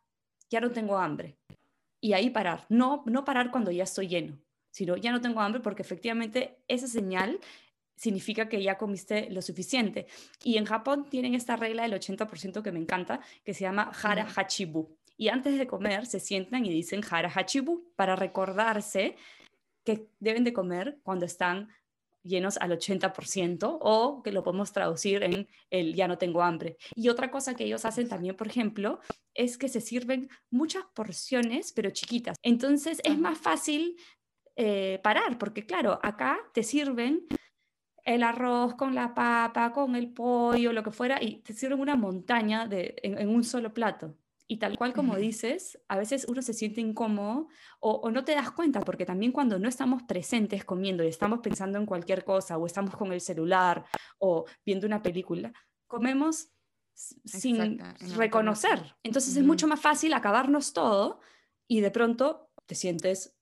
[0.49, 1.37] ya no tengo hambre.
[1.99, 2.65] Y ahí parar.
[2.69, 4.37] No, no parar cuando ya estoy lleno,
[4.71, 7.39] sino ya no tengo hambre porque efectivamente esa señal
[7.95, 10.07] significa que ya comiste lo suficiente.
[10.43, 14.27] Y en Japón tienen esta regla del 80% que me encanta, que se llama Hara
[14.35, 14.97] Hachibu.
[15.17, 19.15] Y antes de comer se sientan y dicen Hara Hachibu para recordarse
[19.83, 21.69] que deben de comer cuando están
[22.23, 26.77] llenos al 80% o que lo podemos traducir en el ya no tengo hambre.
[26.95, 28.99] Y otra cosa que ellos hacen también, por ejemplo,
[29.33, 32.37] es que se sirven muchas porciones, pero chiquitas.
[32.41, 33.97] Entonces es más fácil
[34.55, 37.27] eh, parar, porque claro, acá te sirven
[38.03, 41.95] el arroz con la papa, con el pollo, lo que fuera, y te sirven una
[41.95, 44.15] montaña de, en, un solo plato.
[44.45, 47.47] Y tal cual como dices, a veces uno se siente incómodo
[47.79, 51.79] o, no te das cuenta, porque también cuando no estamos presentes comiendo y estamos pensando
[51.79, 53.85] en cualquier cosa o estamos con el celular
[54.19, 55.53] o viendo una película,
[55.87, 56.49] comemos
[56.93, 57.79] sin
[58.15, 58.95] reconocer.
[59.01, 61.21] Entonces es mucho más fácil acabarnos todo
[61.67, 63.33] y de pronto te sientes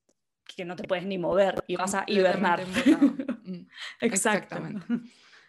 [0.55, 2.63] que no te puedes ni mover y vas a hibernar.
[3.99, 4.85] Exactamente.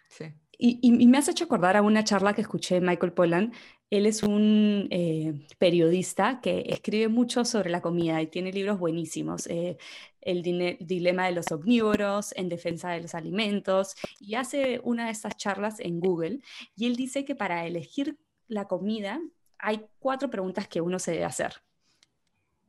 [0.09, 0.25] Sí.
[0.57, 3.51] Y, y, me has hecho acordar a una charla que escuché de Michael Pollan
[3.89, 9.47] Él es un eh, periodista que escribe mucho sobre la comida y tiene libros buenísimos.
[9.47, 9.77] Eh,
[10.21, 10.41] el
[10.79, 15.79] dilema de los omnívoros, en defensa de los alimentos, y hace una de estas charlas
[15.79, 16.39] en Google.
[16.75, 19.19] Y él dice que para elegir la comida
[19.57, 21.63] hay cuatro preguntas que uno se debe hacer.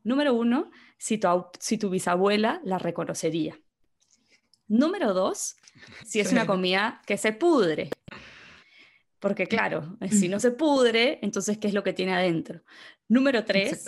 [0.03, 1.29] Número uno, si tu,
[1.61, 3.59] si tu bisabuela la reconocería.
[4.75, 5.57] Número dos,
[6.05, 7.91] si es una comida que se pudre.
[9.21, 12.61] Porque claro, si no se pudre, entonces, ¿qué es lo que tiene adentro?
[13.09, 13.87] Número tres,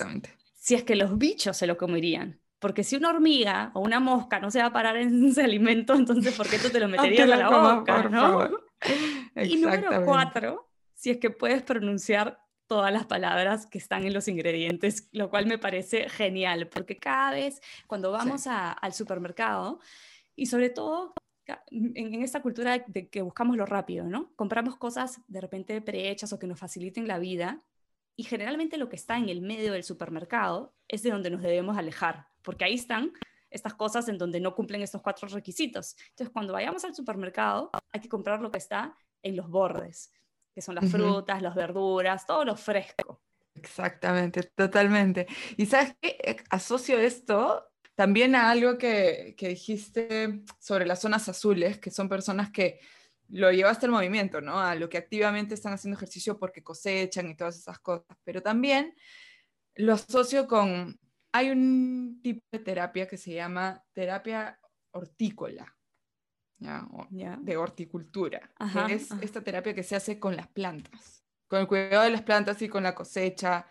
[0.55, 2.41] si es que los bichos se lo comerían.
[2.61, 5.93] Porque si una hormiga o una mosca no se va a parar en ese alimento,
[5.93, 8.05] entonces ¿por qué tú te lo meterías a la boca?
[8.05, 8.49] ¿no?
[9.35, 14.29] Y número cuatro, si es que puedes pronunciar todas las palabras que están en los
[14.29, 19.81] ingredientes, lo cual me parece genial, porque cada vez cuando vamos al supermercado,
[20.37, 21.15] y sobre todo
[21.71, 24.33] en, esta cultura de que buscamos lo rápido, ¿no?
[24.37, 27.65] Compramos cosas de repente prehechas o que nos faciliten la vida,
[28.19, 31.77] y generalmente lo que está en el medio del supermercado es de donde nos debemos
[31.77, 33.13] alejar, porque ahí están
[33.51, 35.97] estas cosas en donde no cumplen estos cuatro requisitos.
[36.11, 40.13] Entonces, cuando vayamos al supermercado, hay que comprar lo que está en los bordes
[40.57, 43.21] que son las frutas, las verduras, todo lo fresco.
[43.55, 45.27] Exactamente, totalmente.
[45.59, 47.63] Y sabes qué, eh, asocio esto
[47.97, 52.79] también a algo que, que, dijiste sobre las zonas azules, que son personas que
[53.29, 54.61] lo llevaste al movimiento, ¿no?
[54.61, 58.17] A lo que activamente están haciendo ejercicio porque cosechan y todas esas cosas.
[58.23, 58.95] Pero también
[59.75, 61.01] lo asocio con,
[61.33, 64.59] hay un tipo de terapia que se llama terapia
[64.93, 65.75] hortícola,
[66.59, 68.51] de horticultura,
[68.87, 72.23] que es esta terapia que se hace con las plantas, con el cuidado de las
[72.23, 73.67] plantas y con la cosecha.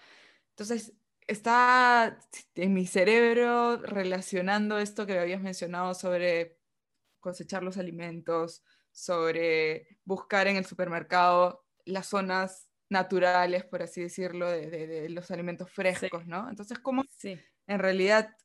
[0.49, 0.93] Entonces,
[1.27, 2.19] está
[2.55, 6.59] en mi cerebro relacionando esto que habías mencionado sobre
[7.19, 15.07] cosechar los alimentos, sobre buscar en el supermercado las zonas naturales, por así decirlo, de,
[15.09, 16.49] los alimentos frescos, ¿no?
[16.49, 18.35] Entonces, ¿cómo en realidad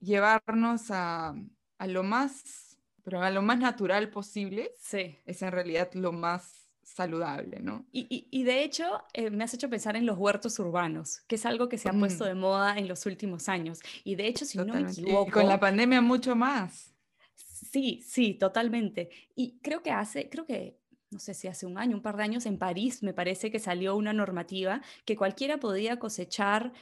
[0.00, 1.34] llevarnos a,
[1.78, 2.72] a lo más
[3.04, 5.18] pero a lo más natural posible sí.
[5.24, 7.86] es en realidad lo más saludable, ¿no?
[7.92, 11.46] Y, y, de hecho, eh, me has hecho pensar en los huertos urbanos, que es
[11.46, 12.26] algo que se ha puesto mm.
[12.28, 13.80] de moda en los últimos años.
[14.04, 15.28] Y de hecho, si no me equivoco...
[15.28, 16.92] Y con la pandemia mucho más.
[17.34, 19.10] Sí, sí, totalmente.
[19.34, 20.78] Y creo que hace, creo que
[21.10, 23.58] no sé si hace un año, un par de años, en París me parece que
[23.58, 26.72] salió una normativa que cualquiera podía cosechar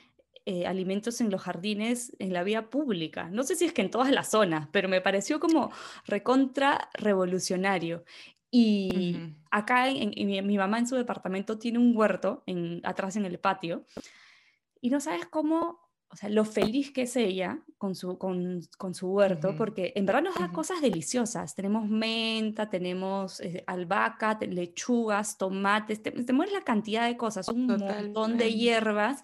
[0.46, 3.28] eh, alimentos en los jardines en la vía pública.
[3.30, 5.70] No sé si es que en todas las zonas, pero me pareció como
[6.06, 8.04] recontra revolucionario.
[8.50, 9.16] Y
[9.50, 13.86] acá en, mi, mamá en su departamento tiene un huerto en, atrás en el patio.
[14.80, 18.94] Y no sabes cómo o sea, lo feliz que es ella con su, con, con
[18.94, 21.54] su huerto, porque en verdad nos da cosas deliciosas.
[21.54, 28.52] Tenemos menta, tenemos eh, albahaca, lechugas, tomates, te, la cantidad de cosas, un montón de
[28.52, 29.22] hierbas.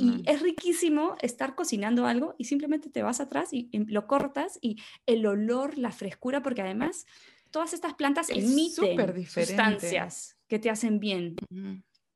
[0.00, 4.82] Y es riquísimo estar cocinando algo y simplemente te vas atrás y, lo cortas y
[5.06, 7.06] el olor, la frescura, porque además
[7.54, 11.36] todas estas plantas emiten sustancias que te hacen bien,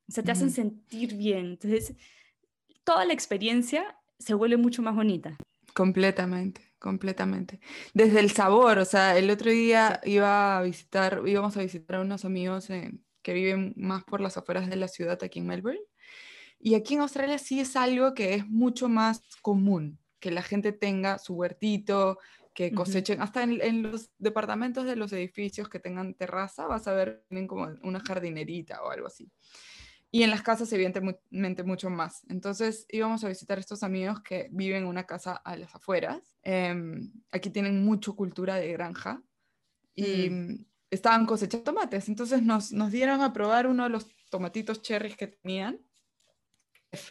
[0.09, 1.51] o sea, te hacen sentir bien.
[1.51, 1.95] Entonces,
[2.83, 5.39] toda la experiencia se vuelve mucho más bonita.
[5.75, 7.61] Completamente, completamente.
[7.95, 12.01] Desde el sabor, o sea, el otro día iba a visitar, íbamos a visitar a
[12.01, 12.67] unos amigos
[13.23, 15.79] que viven más por las afueras de la ciudad aquí en Melbourne.
[16.59, 20.73] Y aquí en Australia sí es algo que es mucho más común, que la gente
[20.73, 22.19] tenga su huertito,
[22.59, 26.93] que cosechen, hasta en, en, los departamentos de los edificios que tengan terraza, vas a
[26.93, 29.31] ver, tienen como una jardinerita o algo así
[30.11, 32.25] y en las casas evidentemente mucho más.
[32.29, 36.37] Entonces íbamos a visitar a estos amigos que viven en una casa a las afueras.
[36.43, 39.23] Em, aquí tienen mucho cultura de granja
[39.95, 40.67] y mm.
[40.91, 42.09] estaban cosechando tomates.
[42.09, 45.79] Entonces nos, nos dieron a probar uno de los tomatitos cherries que tenían.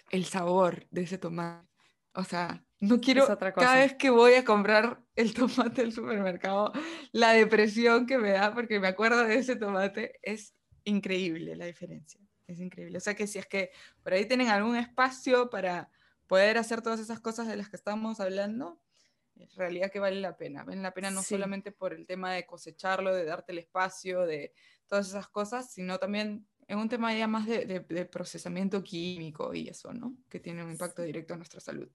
[0.10, 1.70] El sabor de ese tomate.
[2.16, 5.34] O sea, no quiero, cada vez que voy a comprar el
[5.74, 6.72] tomate del supermercado,
[7.12, 12.22] la depresión que me da porque me acuerdo de ese tomate es increíble la diferencia
[12.48, 12.98] es increíble.
[12.98, 15.92] O sea que si es que por ahí tienen algún espacio para
[16.28, 18.82] poder hacer todas esas cosas de las que estamos hablando,
[19.36, 20.64] en realidad que vale la pena.
[20.64, 24.54] Vale la pena no solamente por el tema de cosecharlo, de darte el espacio, de
[24.88, 29.70] todas esas cosas, sino también en un tema ya más de, de, procesamiento químico y
[29.70, 30.18] eso, ¿no?
[30.28, 31.90] Que tiene un impacto directo a nuestra salud.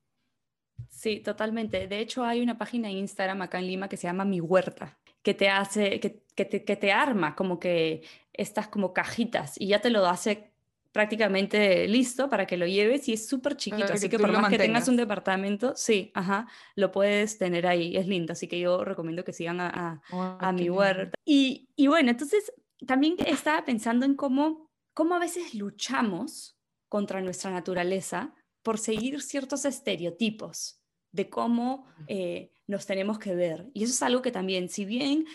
[0.88, 1.88] Sí, totalmente.
[1.88, 4.98] De hecho, hay una página en Instagram acá en Lima que se llama Mi Huerta,
[5.22, 9.68] que te hace, que, que, te, que te arma como que estas como cajitas y
[9.68, 10.50] ya te lo hace
[10.92, 14.58] prácticamente listo para que lo lleves y es súper chiquito, así que, por más que
[14.58, 19.24] tengas un departamento, sí, ajá, lo puedes tener ahí, es lindo, así que yo recomiendo
[19.24, 21.14] que sigan a, a, mi huerta.
[21.24, 22.52] Y, y, bueno, entonces
[22.86, 26.56] también estaba pensando en cómo cómo a veces luchamos
[26.88, 30.80] contra nuestra naturaleza por seguir ciertos estereotipos
[31.12, 33.68] de cómo eh, nos tenemos que ver.
[33.74, 35.26] Y eso es algo que también, si bien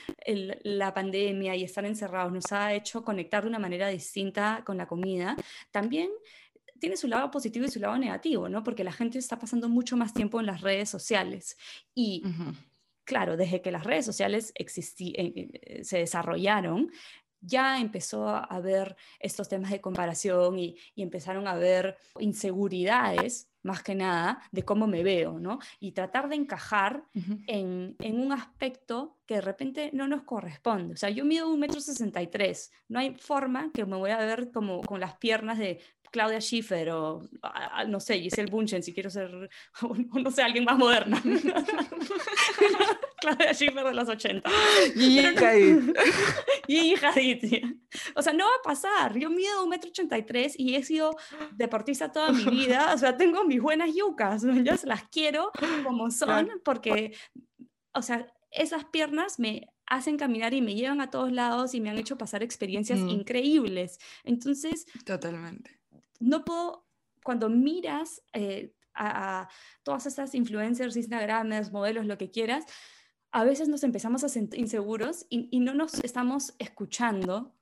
[0.64, 4.88] la pandemia y estar encerrados nos ha hecho conectar de una manera distinta con la
[4.88, 5.36] comida,
[5.72, 6.10] también
[6.80, 8.64] tiene su lado positivo y su lado negativo, ¿no?
[8.64, 11.58] Porque la gente está pasando mucho más tiempo en las redes sociales.
[11.94, 12.24] Y
[13.08, 16.92] claro, desde que las redes sociales eh, eh, se desarrollaron,
[17.42, 23.96] ya empezó a haber estos temas de comparación y, empezaron a haber inseguridades, más que
[23.96, 25.60] nada, de cómo me veo, ¿no?
[25.80, 27.04] Y tratar de encajar
[27.48, 30.94] en, un aspecto que de repente no nos corresponde.
[30.94, 34.12] O sea, yo mido un metro sesenta y tres, no hay forma que me voy
[34.12, 35.80] a ver como con las piernas de
[36.12, 37.22] Claudia Schiffer o,
[37.88, 39.50] no sé, Giselle Bunchen, si quiero ser,
[40.14, 41.22] no sé, alguien más moderna.
[43.22, 44.50] Claudia Schiffer de los 80.
[44.96, 45.20] Y
[46.68, 47.64] Y Hadid.
[48.16, 49.18] O sea, no va a pasar.
[49.18, 51.16] Yo mido un metro ochenta y he sido
[51.54, 52.94] deportista toda mi vida.
[52.94, 54.44] O sea, tengo mis buenas yucas.
[54.44, 55.52] Yo las quiero
[55.84, 57.16] como son porque,
[57.94, 61.90] o sea, esas piernas me hacen caminar y me llevan a todos lados y me
[61.90, 63.10] han hecho pasar experiencias mm.
[63.10, 64.00] increíbles.
[64.24, 65.78] Entonces, totalmente
[66.20, 66.86] no puedo,
[67.24, 69.48] cuando miras eh, a,
[69.84, 72.66] todas estas influencers, Instagramers, modelos, lo que quieras,
[73.32, 77.54] a veces nos empezamos a sentir inseguros y, no nos estamos escuchando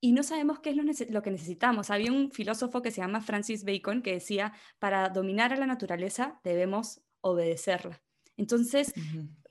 [0.00, 1.90] y no sabemos qué es lo, que necesitamos.
[1.90, 6.40] Había un filósofo que se llama Francis Bacon que decía, para dominar a la naturaleza
[6.42, 8.00] debemos obedecerla.
[8.38, 8.94] Entonces,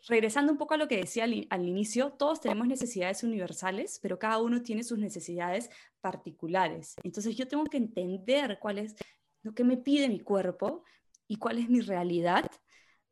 [0.08, 4.40] regresando un poco a lo que decía al, inicio, todos tenemos necesidades universales, pero cada
[4.40, 5.70] uno tiene sus necesidades
[6.02, 6.96] particulares.
[7.04, 8.96] Entonces yo tengo que entender cuál es
[9.44, 10.84] lo que me pide mi cuerpo
[11.28, 12.50] y cuál es mi realidad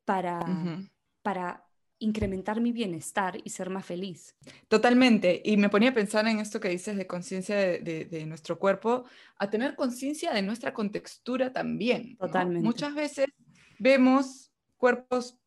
[0.06, 0.39] para,
[1.22, 1.66] para
[1.99, 4.36] incrementar mi bienestar y ser más feliz.
[4.67, 5.41] Totalmente.
[5.43, 9.05] Y me ponía a pensar en esto que dices de conciencia de, nuestro cuerpo,
[9.38, 12.17] a tener conciencia de nuestra contextura también.
[12.17, 12.65] Totalmente.
[12.65, 13.27] Muchas veces
[13.79, 15.39] vemos cuerpos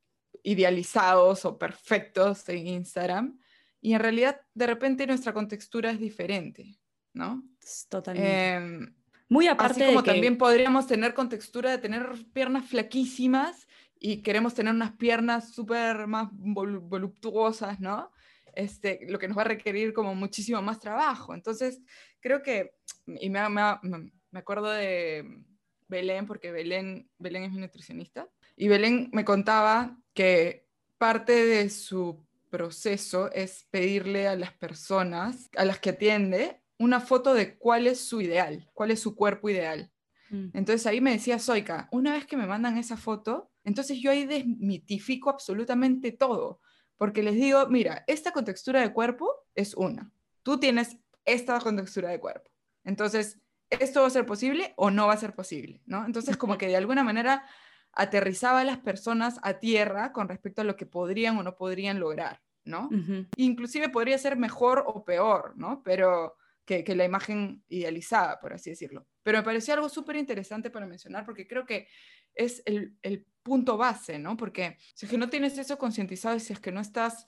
[0.43, 3.39] idealizados o perfectos en Instagram
[3.81, 6.79] y en realidad de repente nuestra contextura es diferente,
[7.13, 7.43] ¿no?
[7.89, 8.55] Totalmente.
[8.55, 8.95] Em,
[9.29, 13.69] Muy aparte así como también podríamos tener contextura de tener piernas flaquísimas
[14.01, 18.11] y queremos tener unas piernas súper más voluptuosas, ¿no?
[18.55, 21.35] Este, lo que nos va a requerir como muchísimo más trabajo.
[21.35, 21.81] Entonces,
[22.19, 22.73] creo que,
[23.07, 25.45] y me, me, me acuerdo de
[25.87, 30.67] Belén, porque Belén, Belén es mi nutricionista, y Belén me contaba que
[30.99, 37.35] parte de su proceso es pedirle a las personas a las que atiende una foto
[37.35, 39.93] de cuál es su ideal, cuál es su cuerpo ideal.
[40.31, 40.49] Mm.
[40.55, 44.27] Entonces ahí me decía Soika, una vez que me mandan esa foto, entonces yo ahí
[44.27, 46.61] desmitifico absolutamente todo,
[46.97, 52.21] porque les digo, mira, esta contextura de cuerpo es una, tú tienes esta contextura de
[52.21, 52.51] cuerpo.
[52.85, 55.83] Entonces, ¿esto va a ser posible o no va a ser posible?
[55.87, 56.05] ¿no?
[56.07, 57.45] Entonces, como que de alguna manera
[57.93, 61.99] aterrizaba a las personas a tierra con respecto a lo que podrían o no podrían
[61.99, 62.89] lograr, ¿no?
[63.37, 65.83] Inclusive podría ser mejor o peor, ¿no?
[65.83, 69.07] Pero que, la imagen idealizada, por así decirlo.
[69.23, 71.89] Pero me pareció algo súper interesante para mencionar porque creo que
[72.35, 72.97] es el,
[73.43, 74.37] punto base, ¿no?
[74.37, 77.27] Porque si es que no tienes eso concientizado y si es que no estás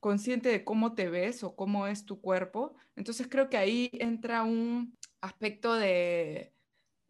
[0.00, 4.44] consciente de cómo te ves o cómo es tu cuerpo, entonces creo que ahí entra
[4.44, 6.54] un aspecto de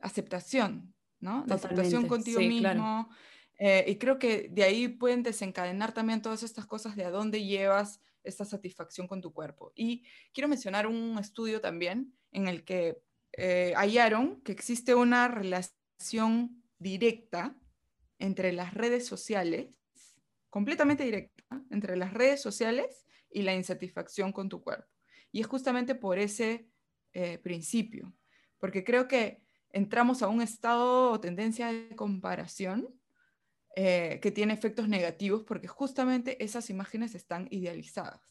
[0.00, 1.44] aceptación, ¿no?
[1.46, 3.08] La aceptación contigo mismo.
[3.58, 7.44] Eh, y creo que de ahí pueden desencadenar también todas estas cosas de a dónde
[7.44, 9.72] llevas esta satisfacción con tu cuerpo.
[9.74, 12.98] Y quiero mencionar un estudio también en el que
[13.32, 17.56] eh, hallaron que existe una relación directa
[18.18, 19.80] entre las redes sociales,
[20.50, 24.90] completamente directa, entre las redes sociales y la insatisfacción con tu cuerpo.
[25.32, 26.68] Y es justamente por ese
[27.12, 28.14] eh, principio,
[28.58, 32.88] porque creo que entramos a un estado o tendencia de comparación
[33.74, 38.22] eh, que tiene efectos negativos porque justamente esas imágenes están idealizadas.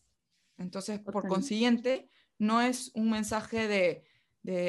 [0.58, 4.04] Entonces, por consiguiente, no es un mensaje de,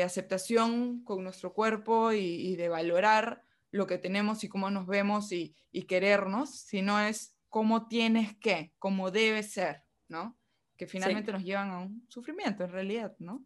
[0.02, 3.42] aceptación con nuestro cuerpo y, de valorar
[3.76, 5.54] lo que tenemos y cómo nos vemos y,
[5.86, 10.38] querernos, sino es cómo tienes que, cómo debe ser, ¿no?
[10.76, 13.44] Que finalmente nos llevan a un sufrimiento en realidad, ¿no?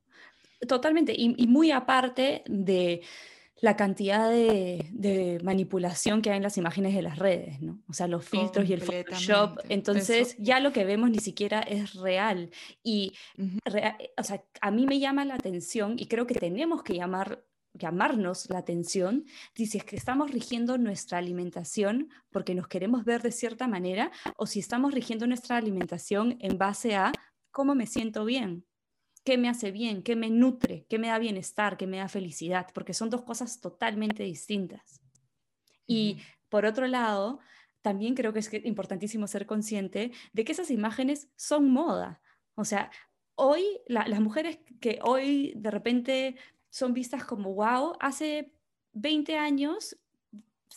[0.66, 3.02] Totalmente, y, muy aparte de
[3.60, 7.82] la cantidad de, manipulación que hay en las imágenes de las redes, ¿no?
[7.88, 9.58] O sea, los filtros y el Photoshop.
[9.68, 12.50] Entonces, ya lo que vemos ni siquiera es real.
[12.82, 13.12] Y,
[14.16, 17.44] o sea, a mí me llama la atención y creo que tenemos que llamar
[17.74, 23.32] llamarnos la atención si es que estamos rigiendo nuestra alimentación porque nos queremos ver de
[23.32, 27.12] cierta manera o si estamos rigiendo nuestra alimentación en base a
[27.50, 28.64] cómo me siento bien.
[29.22, 32.68] qué me hace bien, qué me nutre, qué me da bienestar, qué me da felicidad,
[32.72, 35.02] porque son dos cosas totalmente distintas.
[35.86, 36.18] Y
[36.48, 37.38] por otro lado,
[37.82, 42.22] también creo que es importantísimo ser consciente de que esas imágenes son moda.
[42.54, 42.90] O sea,
[43.34, 46.36] hoy las mujeres que hoy de repente
[46.70, 48.52] son vistas como wow, hace
[48.92, 49.96] 20 años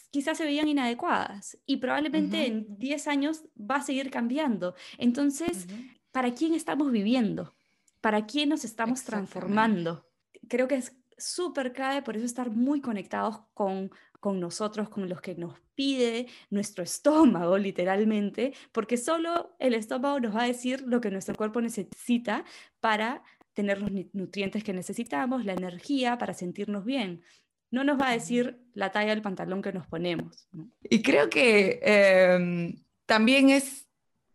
[0.10, 4.76] quizás se veían inadecuadas y probablemente en 10 años va a seguir cambiando.
[4.98, 5.68] Entonces,
[6.12, 7.56] ¿para quién estamos viviendo?
[8.02, 10.08] ¿Para quién nos estamos transformando?
[10.48, 15.22] Creo que es súper clave por eso estar muy conectados con, con nosotros, con los
[15.22, 21.02] que nos pide nuestro estómago, literalmente, porque solo el estómago nos va a decir lo
[21.02, 22.46] que nuestro cuerpo necesita
[22.80, 23.24] para
[23.54, 27.24] tener los nutrientes que necesitamos, la energía para sentirnos bien.
[27.72, 30.48] No nos va a decir la talla del pantalón que nos ponemos.
[30.84, 33.88] Y creo que em, también es,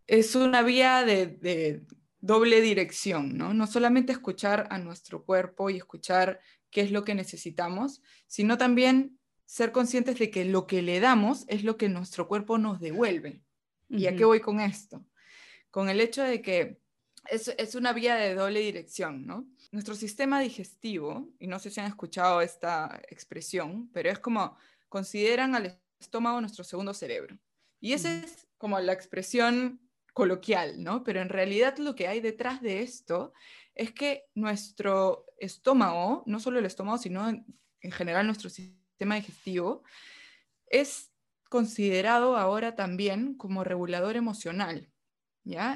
[0.07, 1.83] es una vía de, de,
[2.21, 3.55] doble dirección, ¿no?
[3.55, 6.41] No solamente escuchar a nuestro cuerpo y escuchar
[6.71, 11.45] qué es lo que necesitamos, sino también ser conscientes de que lo que le damos
[11.49, 13.43] es lo que nuestro cuerpo nos devuelve.
[13.89, 15.07] ¿Y a qué voy con esto?
[15.71, 16.79] Con el hecho de que
[17.31, 19.47] es, es, una vía de doble dirección, ¿no?
[19.73, 24.57] Nuestro sistema digestivo, y no sé si han escuchado esta expresión, pero es como
[24.89, 27.39] consideran al estómago nuestro segundo cerebro.
[27.81, 29.81] Y esa es como la expresión
[30.13, 31.05] coloquial, ¿no?
[31.05, 33.33] Pero en realidad lo que hay detrás de esto
[33.75, 37.47] es que nuestro estómago, no solo el estómago, sino en,
[37.81, 39.85] en general nuestro sistema digestivo,
[40.67, 41.13] es
[41.49, 44.91] considerado ahora también como regulador emocional,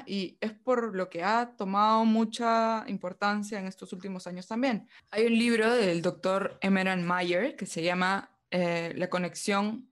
[0.05, 4.87] Y es por lo que ha tomado mucha importancia en estos últimos años también.
[5.09, 9.89] Hay un libro del doctor Emeran Mayer que se llama eh, La conexión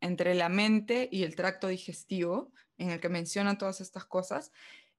[0.00, 4.50] entre la mente y el tracto digestivo, en el que menciona todas estas cosas.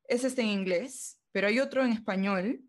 [0.07, 2.61] Ese está en inglés, pero hay otro en español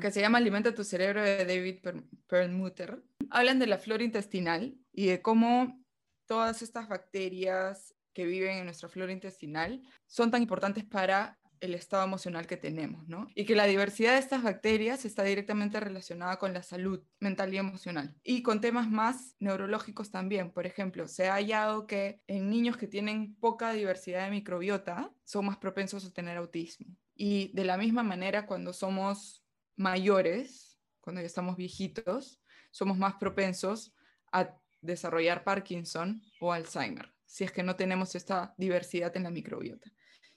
[0.00, 1.80] que se llama Alimenta tu cerebro de David
[2.26, 5.84] Perlmutter, hablan de la flora intestinal y de cómo
[6.26, 12.04] todas estas bacterias que viven en nuestra flora intestinal son tan importantes para el estado
[12.04, 13.26] emocional que tenemos, ¿no?
[13.34, 17.58] Y que la diversidad de estas bacterias está directamente relacionada con la salud mental y
[17.58, 18.14] emocional.
[18.22, 20.50] Y con temas más neurológicos también.
[20.50, 25.46] Por ejemplo, se ha hallado que en niños que tienen poca diversidad de microbiota son
[25.46, 26.96] más propensos a tener autismo.
[27.14, 29.42] Y de la misma manera, cuando somos
[29.76, 32.40] mayores, cuando ya estamos viejitos,
[32.70, 33.94] somos más propensos
[34.32, 39.90] a desarrollar Parkinson o Alzheimer, si es que no tenemos esta diversidad en la microbiota.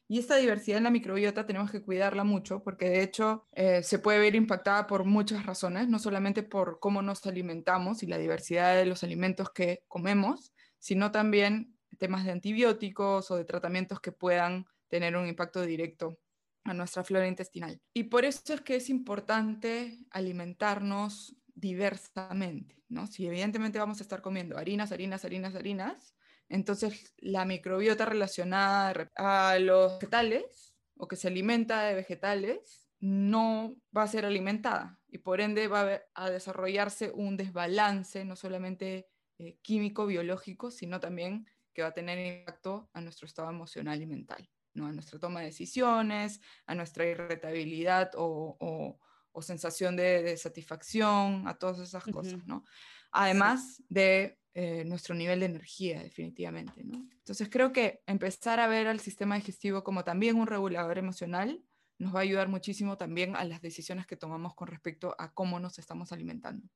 [0.07, 3.99] Y esta diversidad en la microbiota tenemos que cuidarla mucho porque de hecho eh, se
[3.99, 8.75] puede ver impactada por muchas razones, no solamente por cómo nos alimentamos y la diversidad
[8.75, 14.65] de los alimentos que comemos, sino también temas de antibióticos o de tratamientos que puedan
[14.87, 16.17] tener un impacto directo
[16.63, 17.79] a nuestra flora intestinal.
[17.93, 23.05] Y por eso es que es importante alimentarnos diversamente, ¿no?
[23.05, 26.15] Si evidentemente vamos a estar comiendo harinas, harinas, harinas, harinas,
[26.49, 34.03] entonces la microbiota relacionada a los vegetales o que se alimenta de vegetales no va
[34.03, 40.07] a ser alimentada y por ende va a desarrollarse un desbalance no solamente eh, químico,
[40.07, 44.49] biológico, sino también que va a tener impacto a nuestro estado emocional y mental
[44.85, 48.99] a nuestra toma de decisiones, a nuestra irritabilidad o,
[49.41, 52.63] sensación de, satisfacción, a todas esas cosas, ¿no?
[53.11, 57.07] Además de eh, nuestro nivel de energía, definitivamente, ¿no?
[57.11, 61.63] Entonces creo que empezar a ver al sistema digestivo como también un regulador emocional
[61.99, 65.59] nos va a ayudar muchísimo también a las decisiones que tomamos con respecto a cómo
[65.59, 66.67] nos estamos alimentando.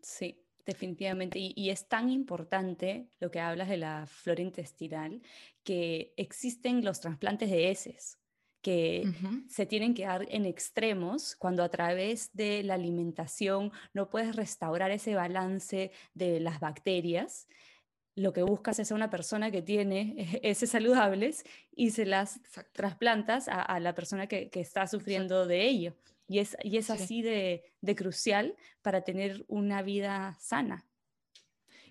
[0.00, 5.22] Sí, Definitivamente, y, es tan importante lo que hablas de la flora intestinal,
[5.62, 8.18] que existen los trasplantes de heces,
[8.62, 9.04] que
[9.48, 14.90] se tienen que dar en extremos cuando a través de la alimentación no puedes restaurar
[14.90, 17.46] ese balance de las bacterias.
[18.16, 21.44] Lo que buscas es a una persona que tiene heces saludables
[21.74, 22.40] y se las
[22.72, 25.94] trasplantas a, la persona que, está sufriendo de ello.
[26.26, 27.62] Y es, y es así de,
[27.96, 30.86] crucial para tener una vida sana.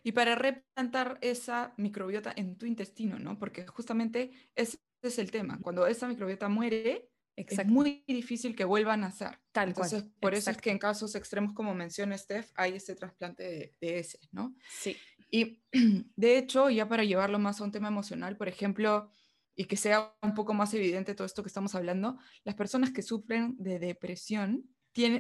[0.04, 3.40] Y para replantar esa microbiota en tu intestino, ¿no?
[3.40, 5.60] Porque justamente ese es el tema.
[5.62, 9.40] Cuando esa microbiota muere, es muy difícil que vuelva a nacer.
[9.52, 13.44] Tal Entonces, por eso es que en casos extremos, como menciona Steph, hay ese trasplante
[13.44, 14.56] de, de ese, ¿no?
[14.70, 14.96] Sí.
[15.30, 15.62] Y
[16.16, 19.10] de hecho, ya para llevarlo más a un tema emocional, por ejemplo,
[19.56, 23.02] y que sea un poco más evidente todo esto que estamos hablando, las personas que
[23.02, 24.70] sufren de depresión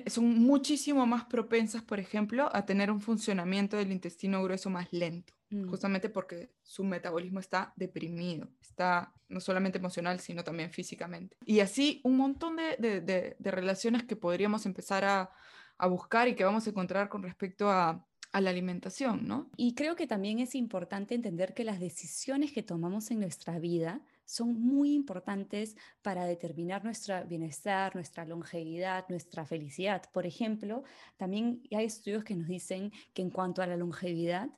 [0.08, 5.34] son muchísimo más propensas, por ejemplo, a tener un funcionamiento del intestino grueso más lento,
[5.50, 5.68] mm.
[5.70, 11.36] justamente porque su metabolismo está deprimido, está no solamente emocional, sino también físicamente.
[11.46, 15.32] Y así un montón de, relaciones que podríamos empezar a,
[15.78, 19.50] a buscar y que vamos a encontrar con respecto a, a la alimentación, ¿no?
[19.56, 24.02] Y creo que también es importante entender que las decisiones que tomamos en nuestra vida
[24.26, 30.04] son muy importantes para determinar nuestro bienestar, nuestra longevidad, nuestra felicidad.
[30.14, 30.84] Por ejemplo,
[31.18, 34.50] también hay estudios que nos dicen que en cuanto a la longevidad,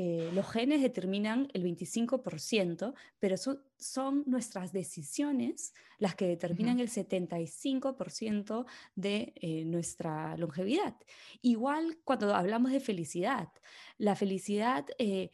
[0.00, 8.66] eh, los genes determinan el 25%, pero son, nuestras decisiones las que determinan el 75%
[8.94, 10.94] de eh, nuestra longevidad.
[11.42, 13.48] Igual cuando hablamos de felicidad,
[13.96, 14.86] la felicidad...
[14.98, 15.30] Eh,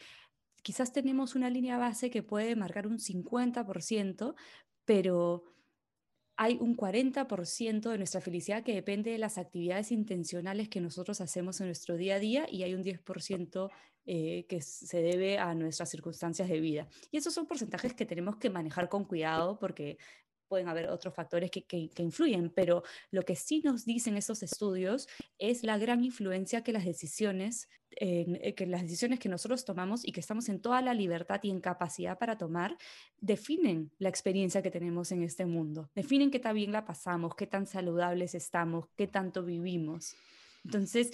[0.64, 4.34] quizás tenemos una línea base que puede marcar un 50%,
[4.84, 5.44] pero
[6.36, 11.60] hay un 40% de nuestra felicidad que depende de las actividades intencionales que nosotros hacemos
[11.60, 13.70] en nuestro día a día y hay un 10%
[14.06, 16.88] eh, que se debe a nuestras circunstancias de vida.
[17.12, 19.98] Y esos son porcentajes que tenemos que manejar con cuidado porque
[20.48, 25.62] pueden haber otros factores que, influyen, pero lo que sí nos dicen esos estudios es
[25.62, 30.20] la gran influencia que las decisiones, eh, que las decisiones que nosotros tomamos y que
[30.20, 32.76] estamos en toda la libertad y en capacidad para tomar,
[33.20, 37.46] definen la experiencia que tenemos en este mundo, definen qué tan bien la pasamos, qué
[37.46, 40.14] tan saludables estamos, qué tanto vivimos.
[40.64, 41.10] Entonces,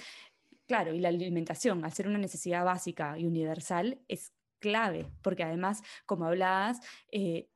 [0.67, 5.83] claro, y la alimentación, al ser una necesidad básica y universal, es clave, porque además,
[6.07, 7.49] como hablabas, eh,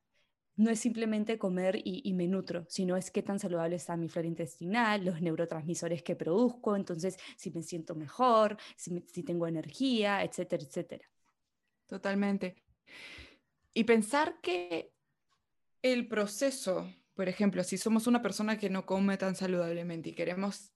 [0.57, 4.27] no es simplemente comer y, me nutro, sino es qué tan saludable está mi flora
[4.27, 11.05] intestinal, los neurotransmisores que produzco, entonces si me siento mejor, si, tengo energía, etcétera, etcétera.
[11.87, 12.55] Totalmente.
[13.73, 14.93] Y pensar que
[15.81, 20.71] el proceso, por ejemplo, si somos una persona que no come tan saludablemente y queremos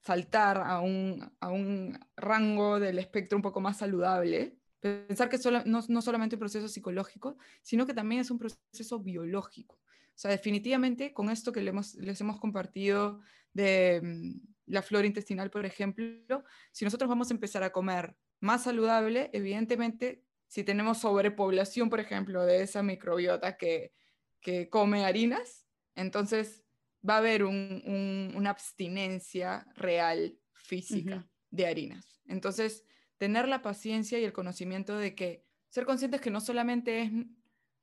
[0.00, 5.82] saltar a un, a un rango del espectro un poco más saludable, Pensar que no,
[5.88, 9.76] no, solamente un proceso psicológico, sino que también es un proceso biológico.
[9.76, 13.20] O sea, definitivamente con esto que les hemos compartido
[13.54, 18.64] de mm, la flora intestinal, por ejemplo, si nosotros vamos a empezar a comer más
[18.64, 23.94] saludable, evidentemente, si tenemos sobrepoblación, por ejemplo, de esa microbiota que,
[24.42, 26.62] que come harinas, entonces
[27.08, 32.20] va a haber una abstinencia real física de harinas.
[32.26, 32.84] Entonces,
[33.18, 37.12] tener la paciencia y el conocimiento de que ser conscientes que no solamente es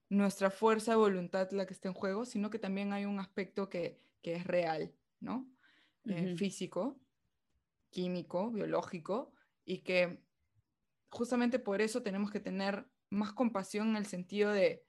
[0.10, 3.70] nuestra fuerza de voluntad la que está en juego, sino que también hay un aspecto
[3.70, 5.50] que, es real, ¿no?
[6.06, 7.00] Eh, físico,
[7.90, 9.34] químico, biológico,
[9.66, 10.22] y que
[11.10, 14.86] justamente por eso tenemos que tener más compasión en el sentido de,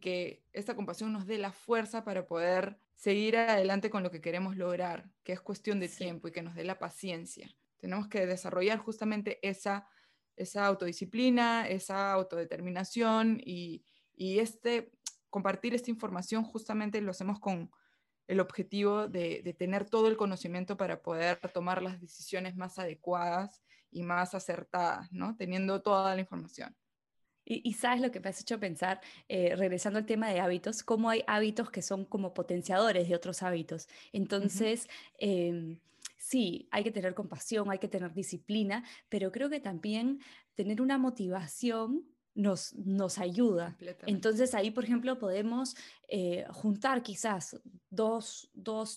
[0.00, 4.56] que esta compasión nos dé la fuerza para poder seguir adelante con lo que queremos
[4.56, 7.54] lograr, que es cuestión de tiempo y que nos dé la paciencia.
[7.78, 9.86] Tenemos que desarrollar justamente esa,
[10.36, 13.84] esa autodisciplina, esa autodeterminación y,
[14.16, 14.92] este,
[15.30, 17.70] compartir esta información justamente lo hacemos con
[18.26, 24.02] el objetivo de, tener todo el conocimiento para poder tomar las decisiones más adecuadas y
[24.02, 25.36] más acertadas, ¿no?
[25.36, 26.74] Teniendo toda la información.
[27.48, 31.10] Y, sabes lo que me has hecho pensar, eh, regresando al tema de hábitos, cómo
[31.10, 33.88] hay hábitos que son como potenciadores de otros hábitos.
[34.12, 34.88] Entonces,
[36.26, 40.18] sí, hay que tener compasión, hay que tener disciplina, pero creo que también
[40.56, 42.04] tener una motivación
[42.34, 43.78] nos, nos ayuda.
[44.06, 45.74] Entonces ahí, por ejemplo, podemos
[46.08, 47.58] eh, juntar quizás
[47.88, 48.50] dos,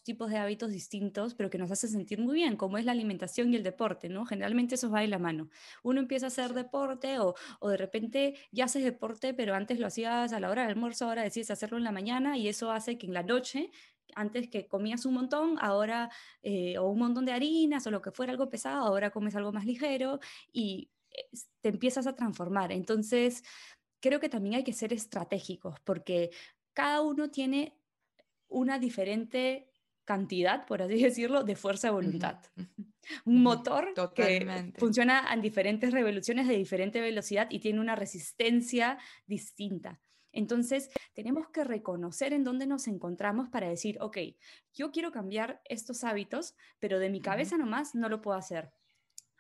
[0.03, 3.53] tipos de hábitos distintos, pero que nos hacen sentir muy bien, como es la alimentación
[3.53, 4.25] y el deporte, ¿no?
[4.25, 5.49] Generalmente eso va de la mano.
[5.83, 9.87] Uno empieza a hacer deporte o, o de repente ya haces deporte, pero antes lo
[9.87, 12.97] hacías a la hora del almuerzo, ahora decides hacerlo en la mañana y eso hace
[12.97, 13.71] que en la noche
[14.15, 16.09] antes que comías un montón, ahora,
[16.41, 19.51] eh, o un montón de harinas o lo que fuera algo pesado, ahora comes algo
[19.51, 20.19] más ligero
[20.51, 21.29] y eh,
[21.61, 22.71] te empiezas a transformar.
[22.71, 23.43] Entonces,
[23.99, 26.31] creo que también hay que ser estratégicos porque
[26.73, 27.75] cada uno tiene
[28.47, 29.69] una diferente
[30.05, 32.39] cantidad, por así decirlo, de fuerza de voluntad.
[33.25, 39.99] Un motor que funciona en diferentes revoluciones de diferente velocidad y tiene una resistencia distinta.
[40.31, 44.17] Entonces, tenemos que reconocer en dónde nos encontramos para decir, ok,
[44.73, 48.71] yo quiero cambiar estos hábitos, pero de mi cabeza nomás no lo puedo hacer.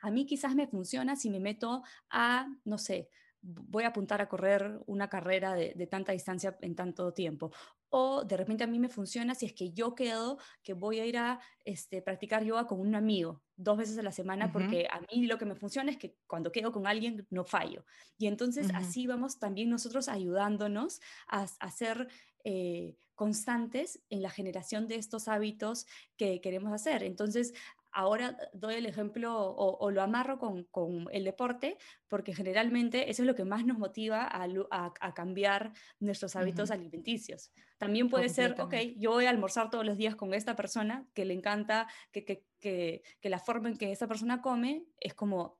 [0.01, 3.09] A mí quizás me funciona si me meto a, no sé,
[3.41, 7.51] voy a apuntar a correr una carrera de, tanta distancia en tanto tiempo.
[7.89, 11.05] O de repente a mí me funciona si es que yo quedo que voy a
[11.05, 15.01] ir a este, practicar yoga con un amigo dos veces a la semana, porque a
[15.01, 17.85] mí lo que me funciona es que cuando quedo con alguien no fallo.
[18.17, 22.07] Y entonces así vamos también nosotros ayudándonos a, a ser
[22.45, 25.85] eh, constantes en la generación de estos hábitos
[26.15, 27.03] que queremos hacer.
[27.03, 27.53] Entonces,
[27.91, 31.77] ahora doy el ejemplo o, lo amarro con, el deporte,
[32.07, 37.51] porque generalmente eso es lo que más nos motiva a, cambiar nuestros hábitos alimenticios.
[37.77, 41.25] También puede ser, ok, yo voy a almorzar todos los días con esta persona que
[41.25, 45.59] le encanta, que, que, que, que la forma en que esta persona come es como,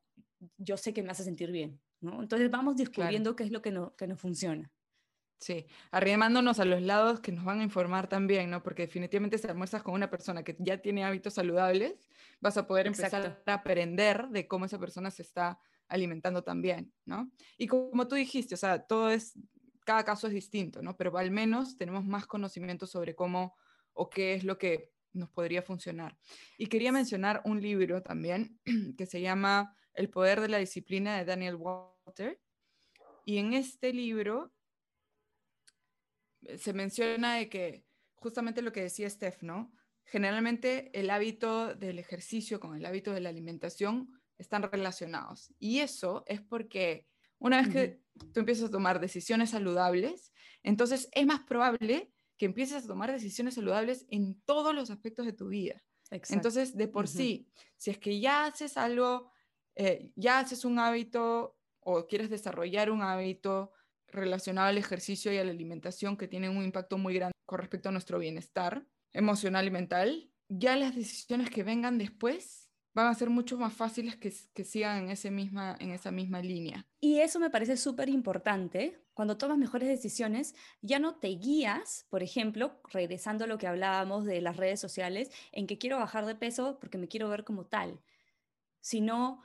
[0.58, 1.80] yo sé que me hace sentir bien.
[2.02, 2.22] ¿no?
[2.22, 4.72] Entonces vamos descubriendo qué es lo que, no, que nos funciona.
[5.40, 8.62] Sí, arrimándonos a los lados que nos van a informar también, ¿no?
[8.62, 12.10] Porque definitivamente si almuerzas con una persona que ya tiene hábitos saludables,
[12.42, 17.32] vas a poder empezar a aprender de cómo esa persona se está alimentando también, ¿no?
[17.58, 19.40] Y como tú dijiste, o sea, todo es,
[19.86, 20.98] cada caso es distinto, ¿no?
[20.98, 23.56] Pero al menos tenemos más conocimiento sobre cómo
[23.94, 26.18] o qué es lo que nos podría funcionar.
[26.58, 28.60] Y quería mencionar un libro también
[28.98, 32.42] que se llama El poder de la disciplina de Daniel Walter.
[33.26, 34.52] Y en este libro
[36.58, 37.86] se menciona de que
[38.16, 39.74] justamente lo que decía Steph, ¿no?
[40.06, 45.54] Generalmente el hábito del ejercicio con el hábito de la alimentación están relacionados.
[45.60, 48.02] Y eso es porque una vez que
[48.34, 50.34] tú empiezas a tomar decisiones saludables,
[50.64, 55.34] entonces es más probable que empieces a tomar decisiones saludables en todos los aspectos de
[55.34, 55.84] tu vida.
[56.30, 59.32] Entonces, de por sí, si es que ya haces algo,
[59.76, 63.72] eh, ya haces un hábito o quieres desarrollar un hábito
[64.12, 67.90] relacionado al ejercicio y a la alimentación que tienen un impacto muy grande con respecto
[67.90, 73.30] a nuestro bienestar emocional y mental, ya las decisiones que vengan después van a ser
[73.30, 76.86] mucho más fáciles que, que sigan en, ese misma, en esa misma línea.
[77.00, 79.00] Y eso me parece súper importante.
[79.14, 84.26] Cuando tomas mejores decisiones, ya no te guías, por ejemplo, regresando a lo que hablábamos
[84.26, 87.66] de las redes sociales, en que quiero bajar de peso porque me quiero ver como
[87.66, 88.00] tal,
[88.82, 89.42] sino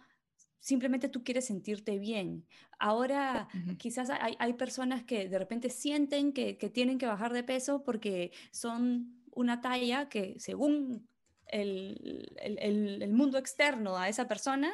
[0.65, 2.47] simplemente tú quieres sentirte bien.
[2.79, 8.33] Ahora quizás hay, personas que de repente sienten que, tienen que bajar de peso porque
[8.51, 11.07] son una talla que según
[11.49, 14.73] el, mundo externo a esa persona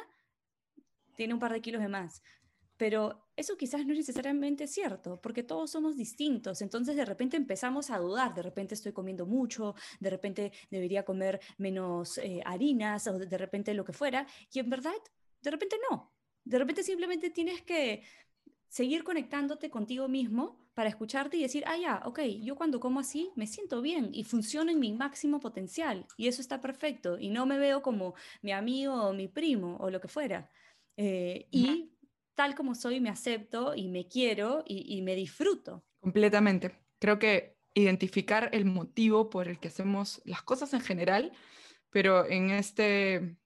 [1.17, 2.23] tiene un par de kilos de más.
[2.77, 6.61] Pero eso quizás no es necesariamente cierto, porque todos somos distintos.
[6.61, 11.41] Entonces de repente empezamos a dudar, de repente estoy comiendo mucho, de repente debería comer
[11.57, 14.25] menos eh, harinas o de repente lo que fuera.
[14.53, 14.93] Y en verdad
[15.41, 16.13] de repente no.
[16.43, 18.03] De repente simplemente tienes que
[18.67, 23.29] seguir conectándote contigo mismo para escucharte y decir, ah, ya, ok, yo cuando como así
[23.35, 27.45] me siento bien y funciono en mi máximo potencial y eso está perfecto y no
[27.45, 30.49] me veo como mi amigo o mi primo o lo que fuera.
[30.95, 31.91] Eh, y
[32.33, 35.83] tal como soy me acepto y me quiero y, y me disfruto.
[35.99, 36.71] Completamente.
[36.99, 41.33] Creo que identificar el motivo por el que hacemos las cosas en general,
[41.89, 43.37] pero en este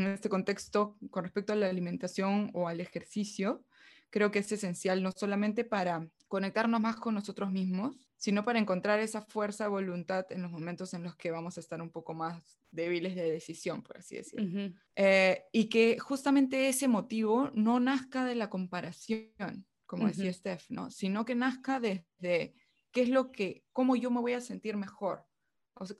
[0.00, 3.64] en este contexto con respecto a la alimentación o al ejercicio,
[4.10, 9.00] creo que es esencial no solamente para conectarnos más con nosotros mismos, sino para encontrar
[9.00, 12.14] esa fuerza de voluntad en los momentos en los que vamos a estar un poco
[12.14, 14.74] más débiles de decisión, por así decirlo.
[14.96, 20.90] Eh, y que justamente ese motivo no nazca de la comparación, como decía Steph, ¿no?
[20.90, 22.54] sino que nazca desde
[22.90, 25.24] qué es lo que, cómo yo me voy a sentir mejor.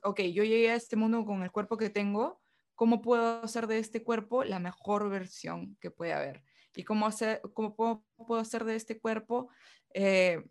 [0.03, 2.41] ok, yo llegué a este mundo con el cuerpo que tengo,
[2.79, 7.41] cómo puedo hacer de este cuerpo la mejor versión que puede haber y cómo, hacer,
[7.53, 9.49] cómo puedo, puedo hacer de este cuerpo,
[9.93, 10.45] eh,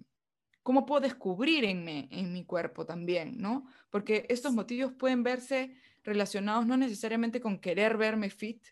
[0.62, 3.64] cómo puedo descubrir en, me, en mi cuerpo también, ¿no?
[3.88, 5.74] Porque estos motivos pueden verse
[6.04, 8.62] relacionados no necesariamente con querer verme fit,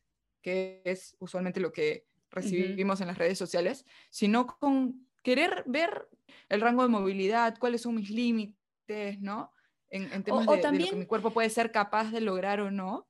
[0.43, 6.11] que es usualmente lo que recibimos en las redes sociales, sino con querer ver
[6.51, 9.51] el rango de movilidad, cuáles son mis límites, ¿no?
[9.89, 13.09] En, temas de, lo que mi cuerpo puede ser capaz de lograr o no.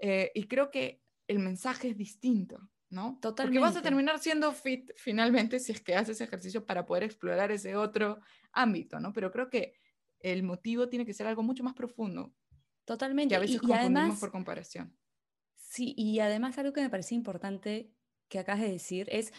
[0.00, 3.18] Eh, y creo que el mensaje es distinto, ¿no?
[3.20, 3.58] Totalmente.
[3.60, 7.50] Porque vas a terminar siendo fit finalmente si es que haces ejercicio para poder explorar
[7.50, 8.20] ese otro
[8.52, 9.12] ámbito, ¿no?
[9.12, 9.74] Pero creo que
[10.20, 12.34] el motivo tiene que ser algo mucho más profundo.
[12.84, 13.34] Totalmente.
[13.34, 14.96] Y a veces y, confundimos además, por comparación.
[15.56, 17.92] Sí, y además algo que me parece importante
[18.28, 19.32] que acabas de decir es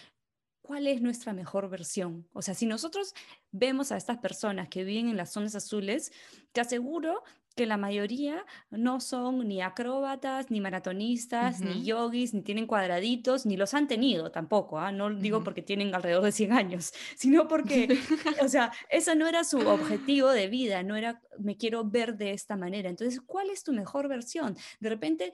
[0.62, 2.28] cuál es nuestra mejor versión.
[2.32, 3.16] O sea, si nosotros
[3.52, 6.12] vemos a estas personas que viven en las zonas azules,
[6.52, 7.24] te aseguro
[7.56, 13.58] que la mayoría no son ni acróbatas, ni maratonistas, ni yogis, ni tienen cuadraditos, ni
[13.58, 14.80] los han tenido tampoco.
[14.80, 14.92] ¿ah?
[14.92, 18.00] No digo porque tienen alrededor de 100 años, sino porque,
[18.42, 22.32] o sea, eso no era su objetivo de vida, no era me quiero ver de
[22.32, 22.90] esta manera.
[22.90, 24.56] Entonces, ¿cuál es tu mejor versión?
[24.80, 25.34] De repente,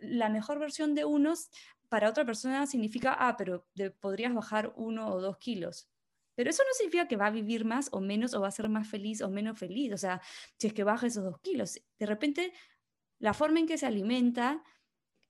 [0.00, 1.50] la mejor versión de unos
[1.88, 3.66] para otra persona significa, ah, pero
[4.00, 5.88] podrías bajar uno o dos kilos.
[6.34, 8.68] Pero eso no significa que va a vivir más o menos o va a ser
[8.68, 9.92] más feliz o menos feliz.
[9.92, 10.20] O sea,
[10.56, 11.80] si es que baja esos dos kilos.
[11.98, 12.52] De repente,
[13.18, 14.62] la forma en que se alimenta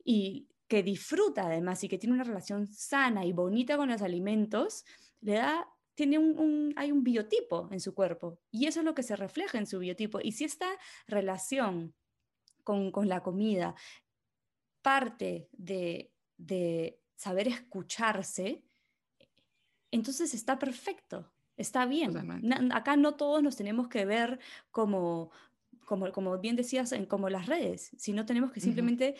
[0.04, 4.84] y que disfruta además y que tiene una relación sana y bonita con los alimentos,
[5.20, 9.02] le da, tiene un, hay un biotipo en su cuerpo y eso es lo que
[9.02, 10.20] se refleja en su biotipo.
[10.22, 10.68] Y si esta
[11.08, 11.94] relación
[12.62, 13.74] con, con la comida
[14.80, 18.62] parte de, de saber escucharse,
[19.90, 22.72] entonces está perfecto, está bien.
[22.72, 24.38] acá no todos nos tenemos que ver
[24.70, 25.30] como,
[25.84, 29.16] como, como bien decías, en, como las redes, sino tenemos que simplemente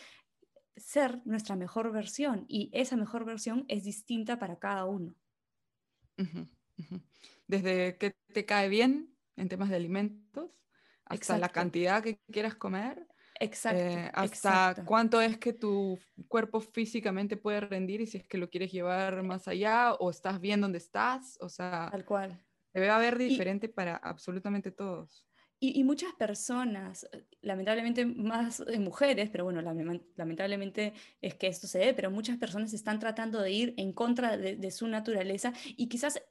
[0.76, 5.14] ser nuestra mejor versión y esa mejor versión es distinta para cada uno.
[7.46, 10.50] Desde que te cae bien en temas de alimentos,
[11.04, 13.06] hasta la cantidad que quieras comer,
[13.40, 18.36] Exacto, eh, hasta cuánto es que tu cuerpo físicamente puede rendir y si es que
[18.36, 22.38] lo quieres llevar más allá o estás bien donde estás, o sea, tal cual.
[22.74, 25.26] Debe haber diferente para absolutamente todos.
[25.62, 29.60] Y, muchas personas, eh, lamentablemente más mujeres, pero bueno,
[30.16, 34.38] lamentablemente es que esto se ve, pero muchas personas están tratando de ir en contra
[34.38, 36.22] de, su naturaleza y quizás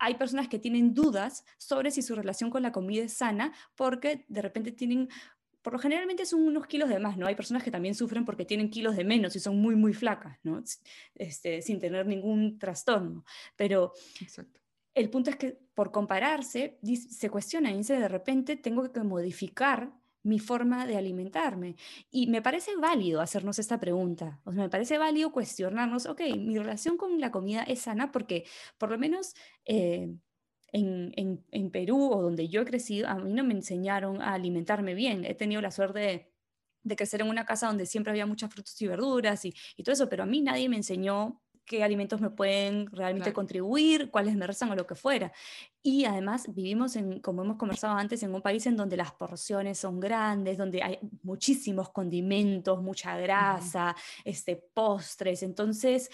[0.00, 4.24] hay personas que tienen dudas sobre si su relación con la comida es sana porque
[4.26, 5.08] de repente tienen
[5.62, 7.26] por lo generalmente son unos kilos de más, ¿no?
[7.26, 10.38] Hay personas que también sufren porque tienen kilos de menos y son muy, muy flacas,
[10.42, 10.62] ¿no?
[11.14, 13.24] Este, sin tener ningún trastorno.
[13.56, 14.62] Pero Exacto
[14.94, 19.92] el punto es que por compararse, se cuestiona y dice, de repente tengo que modificar
[20.22, 21.76] mi forma de alimentarme.
[22.10, 24.40] Y me parece válido hacernos esta pregunta.
[24.44, 28.44] O sea, me parece válido cuestionarnos, ok, mi relación con la comida es sana porque
[28.78, 29.34] por lo menos
[29.64, 30.14] eh,
[30.72, 34.94] en, en, Perú o donde yo he crecido, a mí no me enseñaron a alimentarme
[34.94, 35.24] bien.
[35.24, 36.32] He tenido la suerte
[36.82, 39.92] de, crecer en una casa donde siempre había muchas frutas y verduras y, y todo
[39.92, 44.46] eso, pero a mí nadie me enseñó qué alimentos me pueden realmente contribuir, cuáles me
[44.46, 45.32] rezan o lo que fuera.
[45.82, 49.78] Y además vivimos, en, como hemos conversado antes, en un país en donde las porciones
[49.78, 53.94] son grandes, donde hay muchísimos condimentos, mucha grasa,
[54.24, 55.42] este, postres.
[55.42, 56.10] Entonces,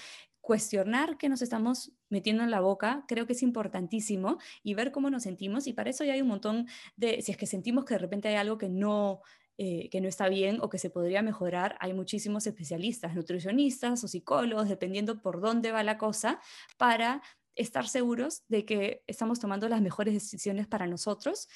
[0.49, 5.11] cuestionar qué nos estamos metiendo en la boca, creo que es importantísimo y ver cómo
[5.11, 5.67] nos sentimos.
[5.67, 8.29] Y para eso ya hay un montón de, si es que sentimos que de repente
[8.29, 9.21] hay algo que no
[9.59, 14.09] eh, que no está bien o que se podría mejorar, hay muchísimos especialistas, nutricionistas o
[14.09, 16.41] psicólogos, dependiendo por dónde va la cosa,
[16.79, 17.21] para
[17.55, 21.47] estar seguros de que estamos tomando las mejores decisiones para nosotros,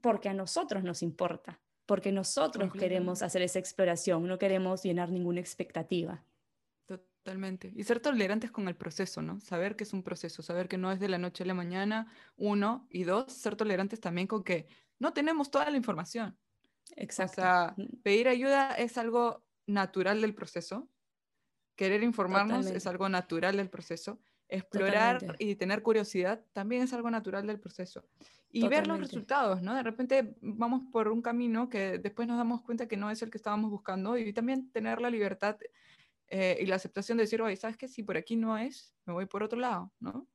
[0.00, 5.40] porque a nosotros nos importa, porque nosotros queremos hacer esa exploración, no queremos llenar ninguna
[5.40, 6.24] expectativa.
[7.24, 7.72] Totalmente.
[7.74, 9.40] Y ser tolerantes con el proceso, ¿no?
[9.40, 12.06] Saber que es un proceso, saber que no es de la noche a la mañana,
[12.36, 14.66] uno, y dos, ser tolerantes también con que
[14.98, 16.36] no tenemos toda la información.
[16.96, 17.40] Exacto.
[17.40, 20.90] O sea, pedir ayuda es algo natural del proceso.
[21.76, 24.20] Querer informarnos es algo natural del proceso.
[24.46, 28.04] Explorar y tener curiosidad también es algo natural del proceso.
[28.50, 29.74] Y ver los resultados, ¿no?
[29.74, 33.30] De repente vamos por un camino que después nos damos cuenta que no es el
[33.30, 35.56] que estábamos buscando y también tener la libertad
[36.36, 37.86] eh, y la aceptación de decir, oye, ¿sabes qué?
[37.86, 40.26] Si por aquí no es, me voy por otro lado, ¿no?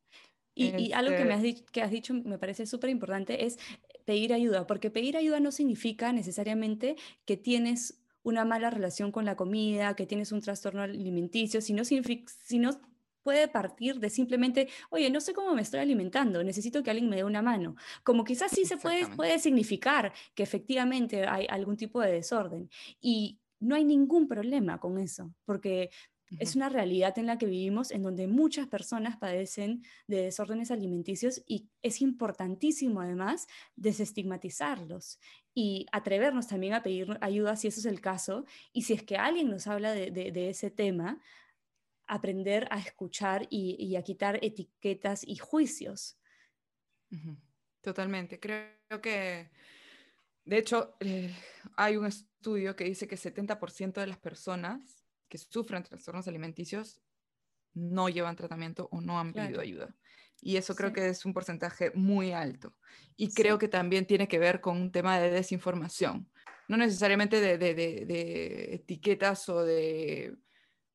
[0.56, 3.58] Y, algo que, me has este que has dicho me parece súper importante es
[4.06, 6.96] pedir ayuda, porque pedir ayuda no significa necesariamente
[7.26, 12.72] que tienes una mala relación con la comida, que tienes un trastorno alimenticio, sino, sino
[13.22, 17.18] puede partir de simplemente, oye, no sé cómo me estoy alimentando, necesito que alguien me
[17.18, 17.76] dé una mano.
[18.04, 22.70] Como quizás sí se puede, puede significar que efectivamente hay algún tipo de desorden.
[23.02, 25.90] Y no hay ningún problema con eso, porque
[26.38, 31.42] es una realidad en la que vivimos en donde muchas personas padecen de desórdenes alimenticios
[31.48, 35.20] y es importantísimo además desestigmatizarlos
[35.56, 39.18] y atrevernos también a pedir ayuda si eso es el caso y si es que
[39.18, 41.20] alguien nos habla de, ese tema,
[42.06, 46.20] aprender a escuchar y, a quitar etiquetas y juicios.
[47.82, 48.40] Totalmente.
[48.40, 49.50] Creo que,
[50.50, 51.32] de hecho, eh,
[51.78, 57.00] hay un estudio que dice que 70% de las personas que sufren trastornos alimenticios
[57.76, 59.96] no llevan tratamiento o no han pedido ayuda.
[60.42, 62.74] Y eso creo que es un porcentaje muy alto.
[63.16, 66.28] Y creo que también tiene que ver con un tema de desinformación.
[66.68, 70.36] No necesariamente de, de, de, etiquetas o de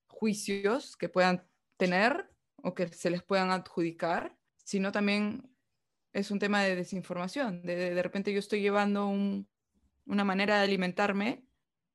[0.08, 1.46] juicios que puedan
[1.76, 5.53] tener o que se les puedan adjudicar, sino también
[6.14, 7.62] es un tema de desinformación.
[7.62, 9.48] De, de repente yo estoy llevando un,
[10.06, 11.44] una manera de alimentarme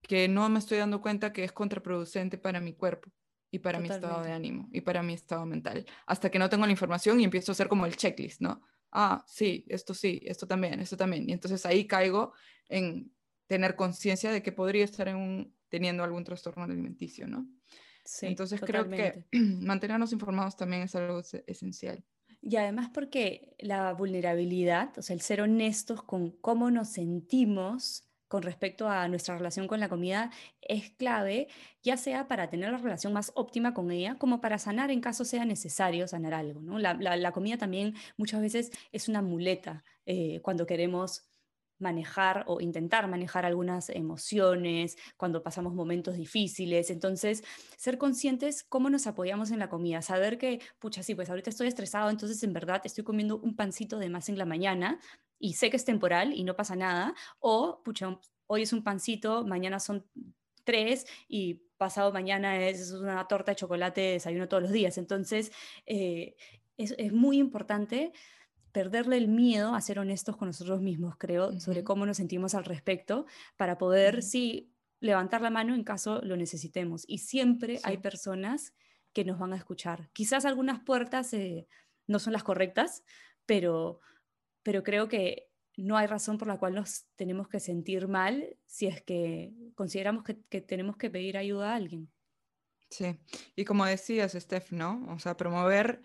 [0.01, 3.09] que no me estoy dando cuenta que es contraproducente para mi cuerpo
[3.51, 6.65] y para mi estado de ánimo y para mi estado mental, hasta que no tengo
[6.65, 8.61] la información y empiezo a hacer como el checklist, ¿no?
[8.91, 11.29] Ah, sí, esto sí, esto también, esto también.
[11.29, 12.33] Y entonces ahí caigo
[12.67, 13.11] en
[13.47, 17.47] tener conciencia de que podría estar en teniendo algún trastorno alimenticio, ¿no?
[18.03, 19.23] Sí, entonces creo que
[19.61, 22.03] mantenernos informados también es algo esencial.
[22.41, 28.43] Y además porque la vulnerabilidad, o sea, el ser honestos con cómo nos sentimos, con
[28.43, 30.31] respecto a nuestra relación con la comida
[30.61, 31.47] es clave,
[31.81, 35.25] ya sea para tener la relación más óptima con ella, como para sanar en caso
[35.25, 36.61] sea necesario sanar algo.
[36.77, 41.28] La, comida también muchas veces es una muleta eh, cuando queremos
[41.79, 46.89] manejar o intentar manejar algunas emociones cuando pasamos momentos difíciles.
[46.89, 47.43] Entonces,
[47.77, 51.67] ser conscientes cómo nos apoyamos en la comida, saber que, pucha, sí, pues ahorita estoy
[51.67, 54.99] estresado, entonces en verdad estoy comiendo un pancito de más en la mañana
[55.39, 59.45] y sé que es temporal y no pasa nada, o, pucha, hoy es un pancito,
[59.45, 60.05] mañana son
[60.63, 64.97] tres y pasado mañana es una torta de chocolate de desayuno todos los días.
[64.97, 65.51] Entonces,
[65.85, 66.35] eh,
[66.77, 68.11] es, es muy importante
[68.71, 72.65] perderle el miedo a ser honestos con nosotros mismos, creo, sobre cómo nos sentimos al
[72.65, 73.25] respecto,
[73.57, 77.03] para poder, sí, levantar la mano en caso lo necesitemos.
[77.07, 78.73] Y siempre hay personas
[79.13, 80.09] que nos van a escuchar.
[80.13, 81.67] Quizás algunas puertas eh,
[82.07, 83.03] no son las correctas,
[83.45, 83.99] pero,
[84.63, 88.87] pero creo que no hay razón por la cual nos tenemos que sentir mal si
[88.87, 92.11] es que consideramos que, que tenemos que pedir ayuda a alguien.
[92.89, 93.17] Sí,
[93.55, 95.05] y como decías, Steph, ¿no?
[95.09, 96.01] O sea, promover,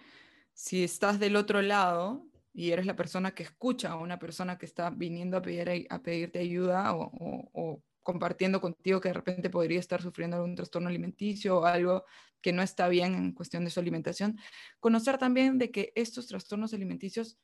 [0.53, 4.65] si estás del otro lado, y eres la persona que escucha a una persona que
[4.65, 10.01] está viniendo a, pedir, a pedirte ayuda o, compartiendo contigo que de repente podría estar
[10.01, 12.05] sufriendo algún trastorno alimenticio o algo
[12.43, 14.39] que no está bien en cuestión de su alimentación,
[14.79, 17.39] conocer también de que estos trastornos alimenticios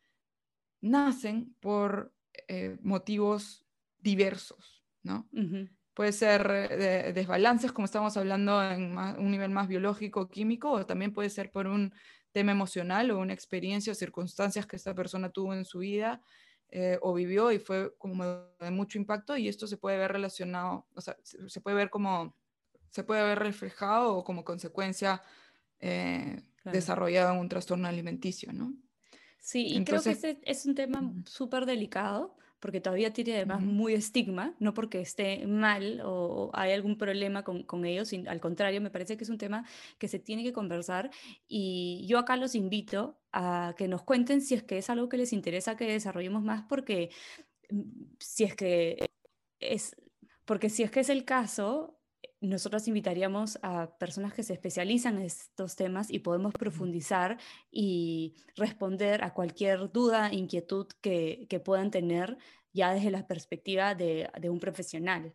[0.83, 2.13] nacen por
[2.47, 3.67] eh, motivos
[3.99, 5.29] diversos, ¿no?
[5.95, 11.13] Puede ser eh, desbalances, como estamos hablando en un nivel más biológico, químico, o también
[11.13, 11.95] puede ser por un
[12.33, 16.23] tema emocional o una experiencia o circunstancias que esta persona tuvo en su vida
[16.71, 20.87] eh, o vivió y fue como de mucho impacto y esto se puede ver relacionado,
[20.95, 22.37] o sea, se puede ver como,
[22.91, 25.23] se puede ver reflejado o como consecuencia
[25.81, 28.75] eh, desarrollado en un trastorno alimenticio, ¿no?
[29.41, 33.95] Sí, y creo que ese es un tema súper delicado porque todavía tiene además muy
[33.95, 38.91] estigma, no porque esté mal o, hay algún problema con, con ellos, al contrario, me
[38.91, 39.67] parece que es un tema
[39.99, 41.11] que se tiene que conversar
[41.49, 45.17] y yo acá los invito a que nos cuenten si es que es algo que
[45.17, 47.11] les interesa que desarrollemos más, porque
[47.71, 47.81] mm,
[48.19, 49.11] si es que
[49.61, 49.97] es,
[50.45, 52.00] porque si es que es el caso,
[52.41, 57.39] nosotros invitaríamos a personas que se especializan en estos temas y podemos profundizar
[57.71, 62.39] y responder a cualquier duda, inquietud que, que puedan tener
[62.73, 65.35] ya desde la perspectiva de, de, un profesional.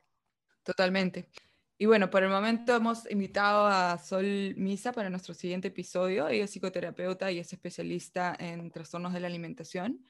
[0.64, 1.30] Totalmente.
[1.78, 6.28] Y bueno, por el momento hemos invitado a Sol Misa para nuestro siguiente episodio.
[6.28, 10.08] Ella es psicoterapeuta y es especialista en trastornos de la alimentación.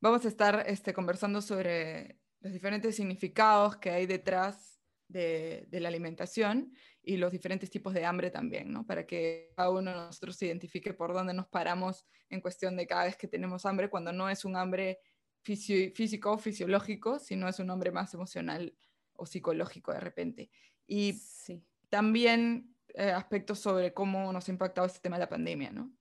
[0.00, 4.75] Vamos a estar este, conversando sobre los diferentes significados que hay detrás
[5.08, 8.86] de, la alimentación y los diferentes tipos de hambre también, ¿no?
[8.86, 12.86] Para que cada uno de nosotros se identifique por dónde nos paramos en cuestión de
[12.86, 14.98] cada vez que tenemos hambre, cuando no es un hambre
[15.42, 18.74] físico o fisiológico, sino es un hambre más emocional
[19.14, 20.50] o psicológico de repente.
[20.86, 21.62] Y sí.
[21.88, 25.92] también eh, aspectos sobre cómo nos ha impactado este tema de la pandemia, ¿no?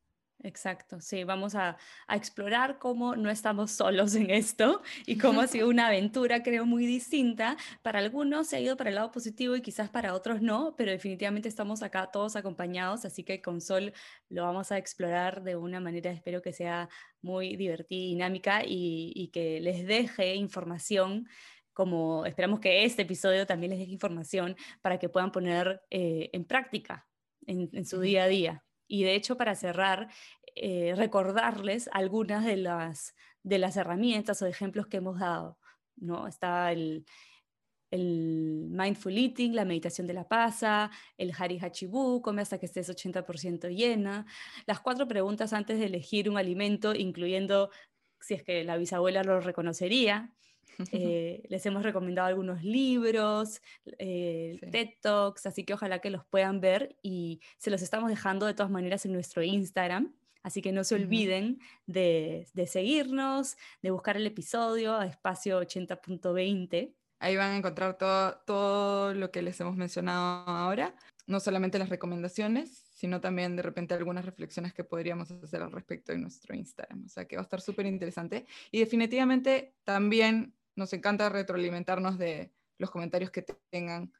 [0.46, 1.76] Exacto, sí, vamos a,
[2.08, 6.86] explorar cómo no estamos solos en esto y cómo ha sido una aventura, creo, muy
[6.86, 7.58] distinta.
[7.82, 10.92] Para algunos se ha ido para el lado positivo y quizás para otros no, pero
[10.92, 13.92] definitivamente estamos acá todos acompañados, así que con Sol
[14.30, 16.90] lo vamos a explorar de una manera, espero que sea
[17.24, 21.28] muy divertida y dinámica y, que les deje información
[21.74, 26.46] como esperamos que este episodio también les deje información para que puedan poner eh, en
[26.46, 27.08] práctica
[27.48, 28.65] en su día a día.
[28.88, 30.10] Y de hecho, para cerrar,
[30.56, 35.58] eh, recordarles algunas de las, de las herramientas o ejemplos que hemos dado.
[35.98, 36.28] ¿no?
[36.28, 37.06] Está el,
[37.92, 42.90] el mindful eating, la meditación de la pasa, el hari hachibu, come hasta que estés
[42.90, 44.26] 80% llena,
[44.66, 47.70] las cuatro preguntas antes de elegir un alimento, incluyendo
[48.20, 50.34] si es que la bisabuela lo reconocería,
[50.92, 53.62] eh, les hemos recomendado algunos libros,
[53.98, 58.46] eh, TED Talks, así que ojalá que los puedan ver y se los estamos dejando
[58.46, 60.14] de todas maneras en nuestro Instagram.
[60.44, 66.94] Así que no se olviden de, seguirnos, de buscar el episodio a espacio 80.20.
[67.18, 70.94] Ahí van a encontrar todo, todo lo que les hemos mencionado ahora,
[71.26, 76.14] no solamente las recomendaciones, sino también de repente algunas reflexiones que podríamos hacer al respecto
[76.14, 77.06] en nuestro Instagram.
[77.06, 78.46] O sea que va a estar súper interesante.
[78.72, 84.14] Y definitivamente también nos encanta retroalimentarnos de los comentarios que tengan.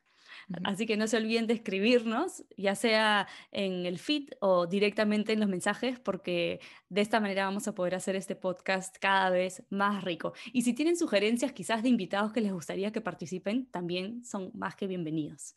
[0.66, 5.40] Así que no se olviden de escribirnos, ya sea en el feed o directamente en
[5.40, 6.60] los mensajes, porque
[6.90, 10.34] de esta manera vamos a poder hacer este podcast cada vez más rico.
[10.52, 14.76] Y si tienen sugerencias quizás de invitados que les gustaría que participen, también son más
[14.76, 15.56] que bienvenidos.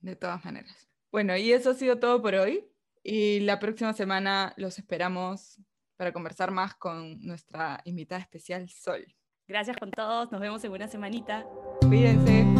[0.00, 0.91] De todas maneras.
[1.12, 2.66] Bueno, y eso ha sido todo por hoy.
[3.04, 5.60] Y la próxima semana los esperamos
[5.96, 9.04] para conversar más con nuestra invitada especial, Sol.
[9.46, 11.44] Gracias con todos, nos vemos en una semanita.
[11.86, 12.51] Cuídense.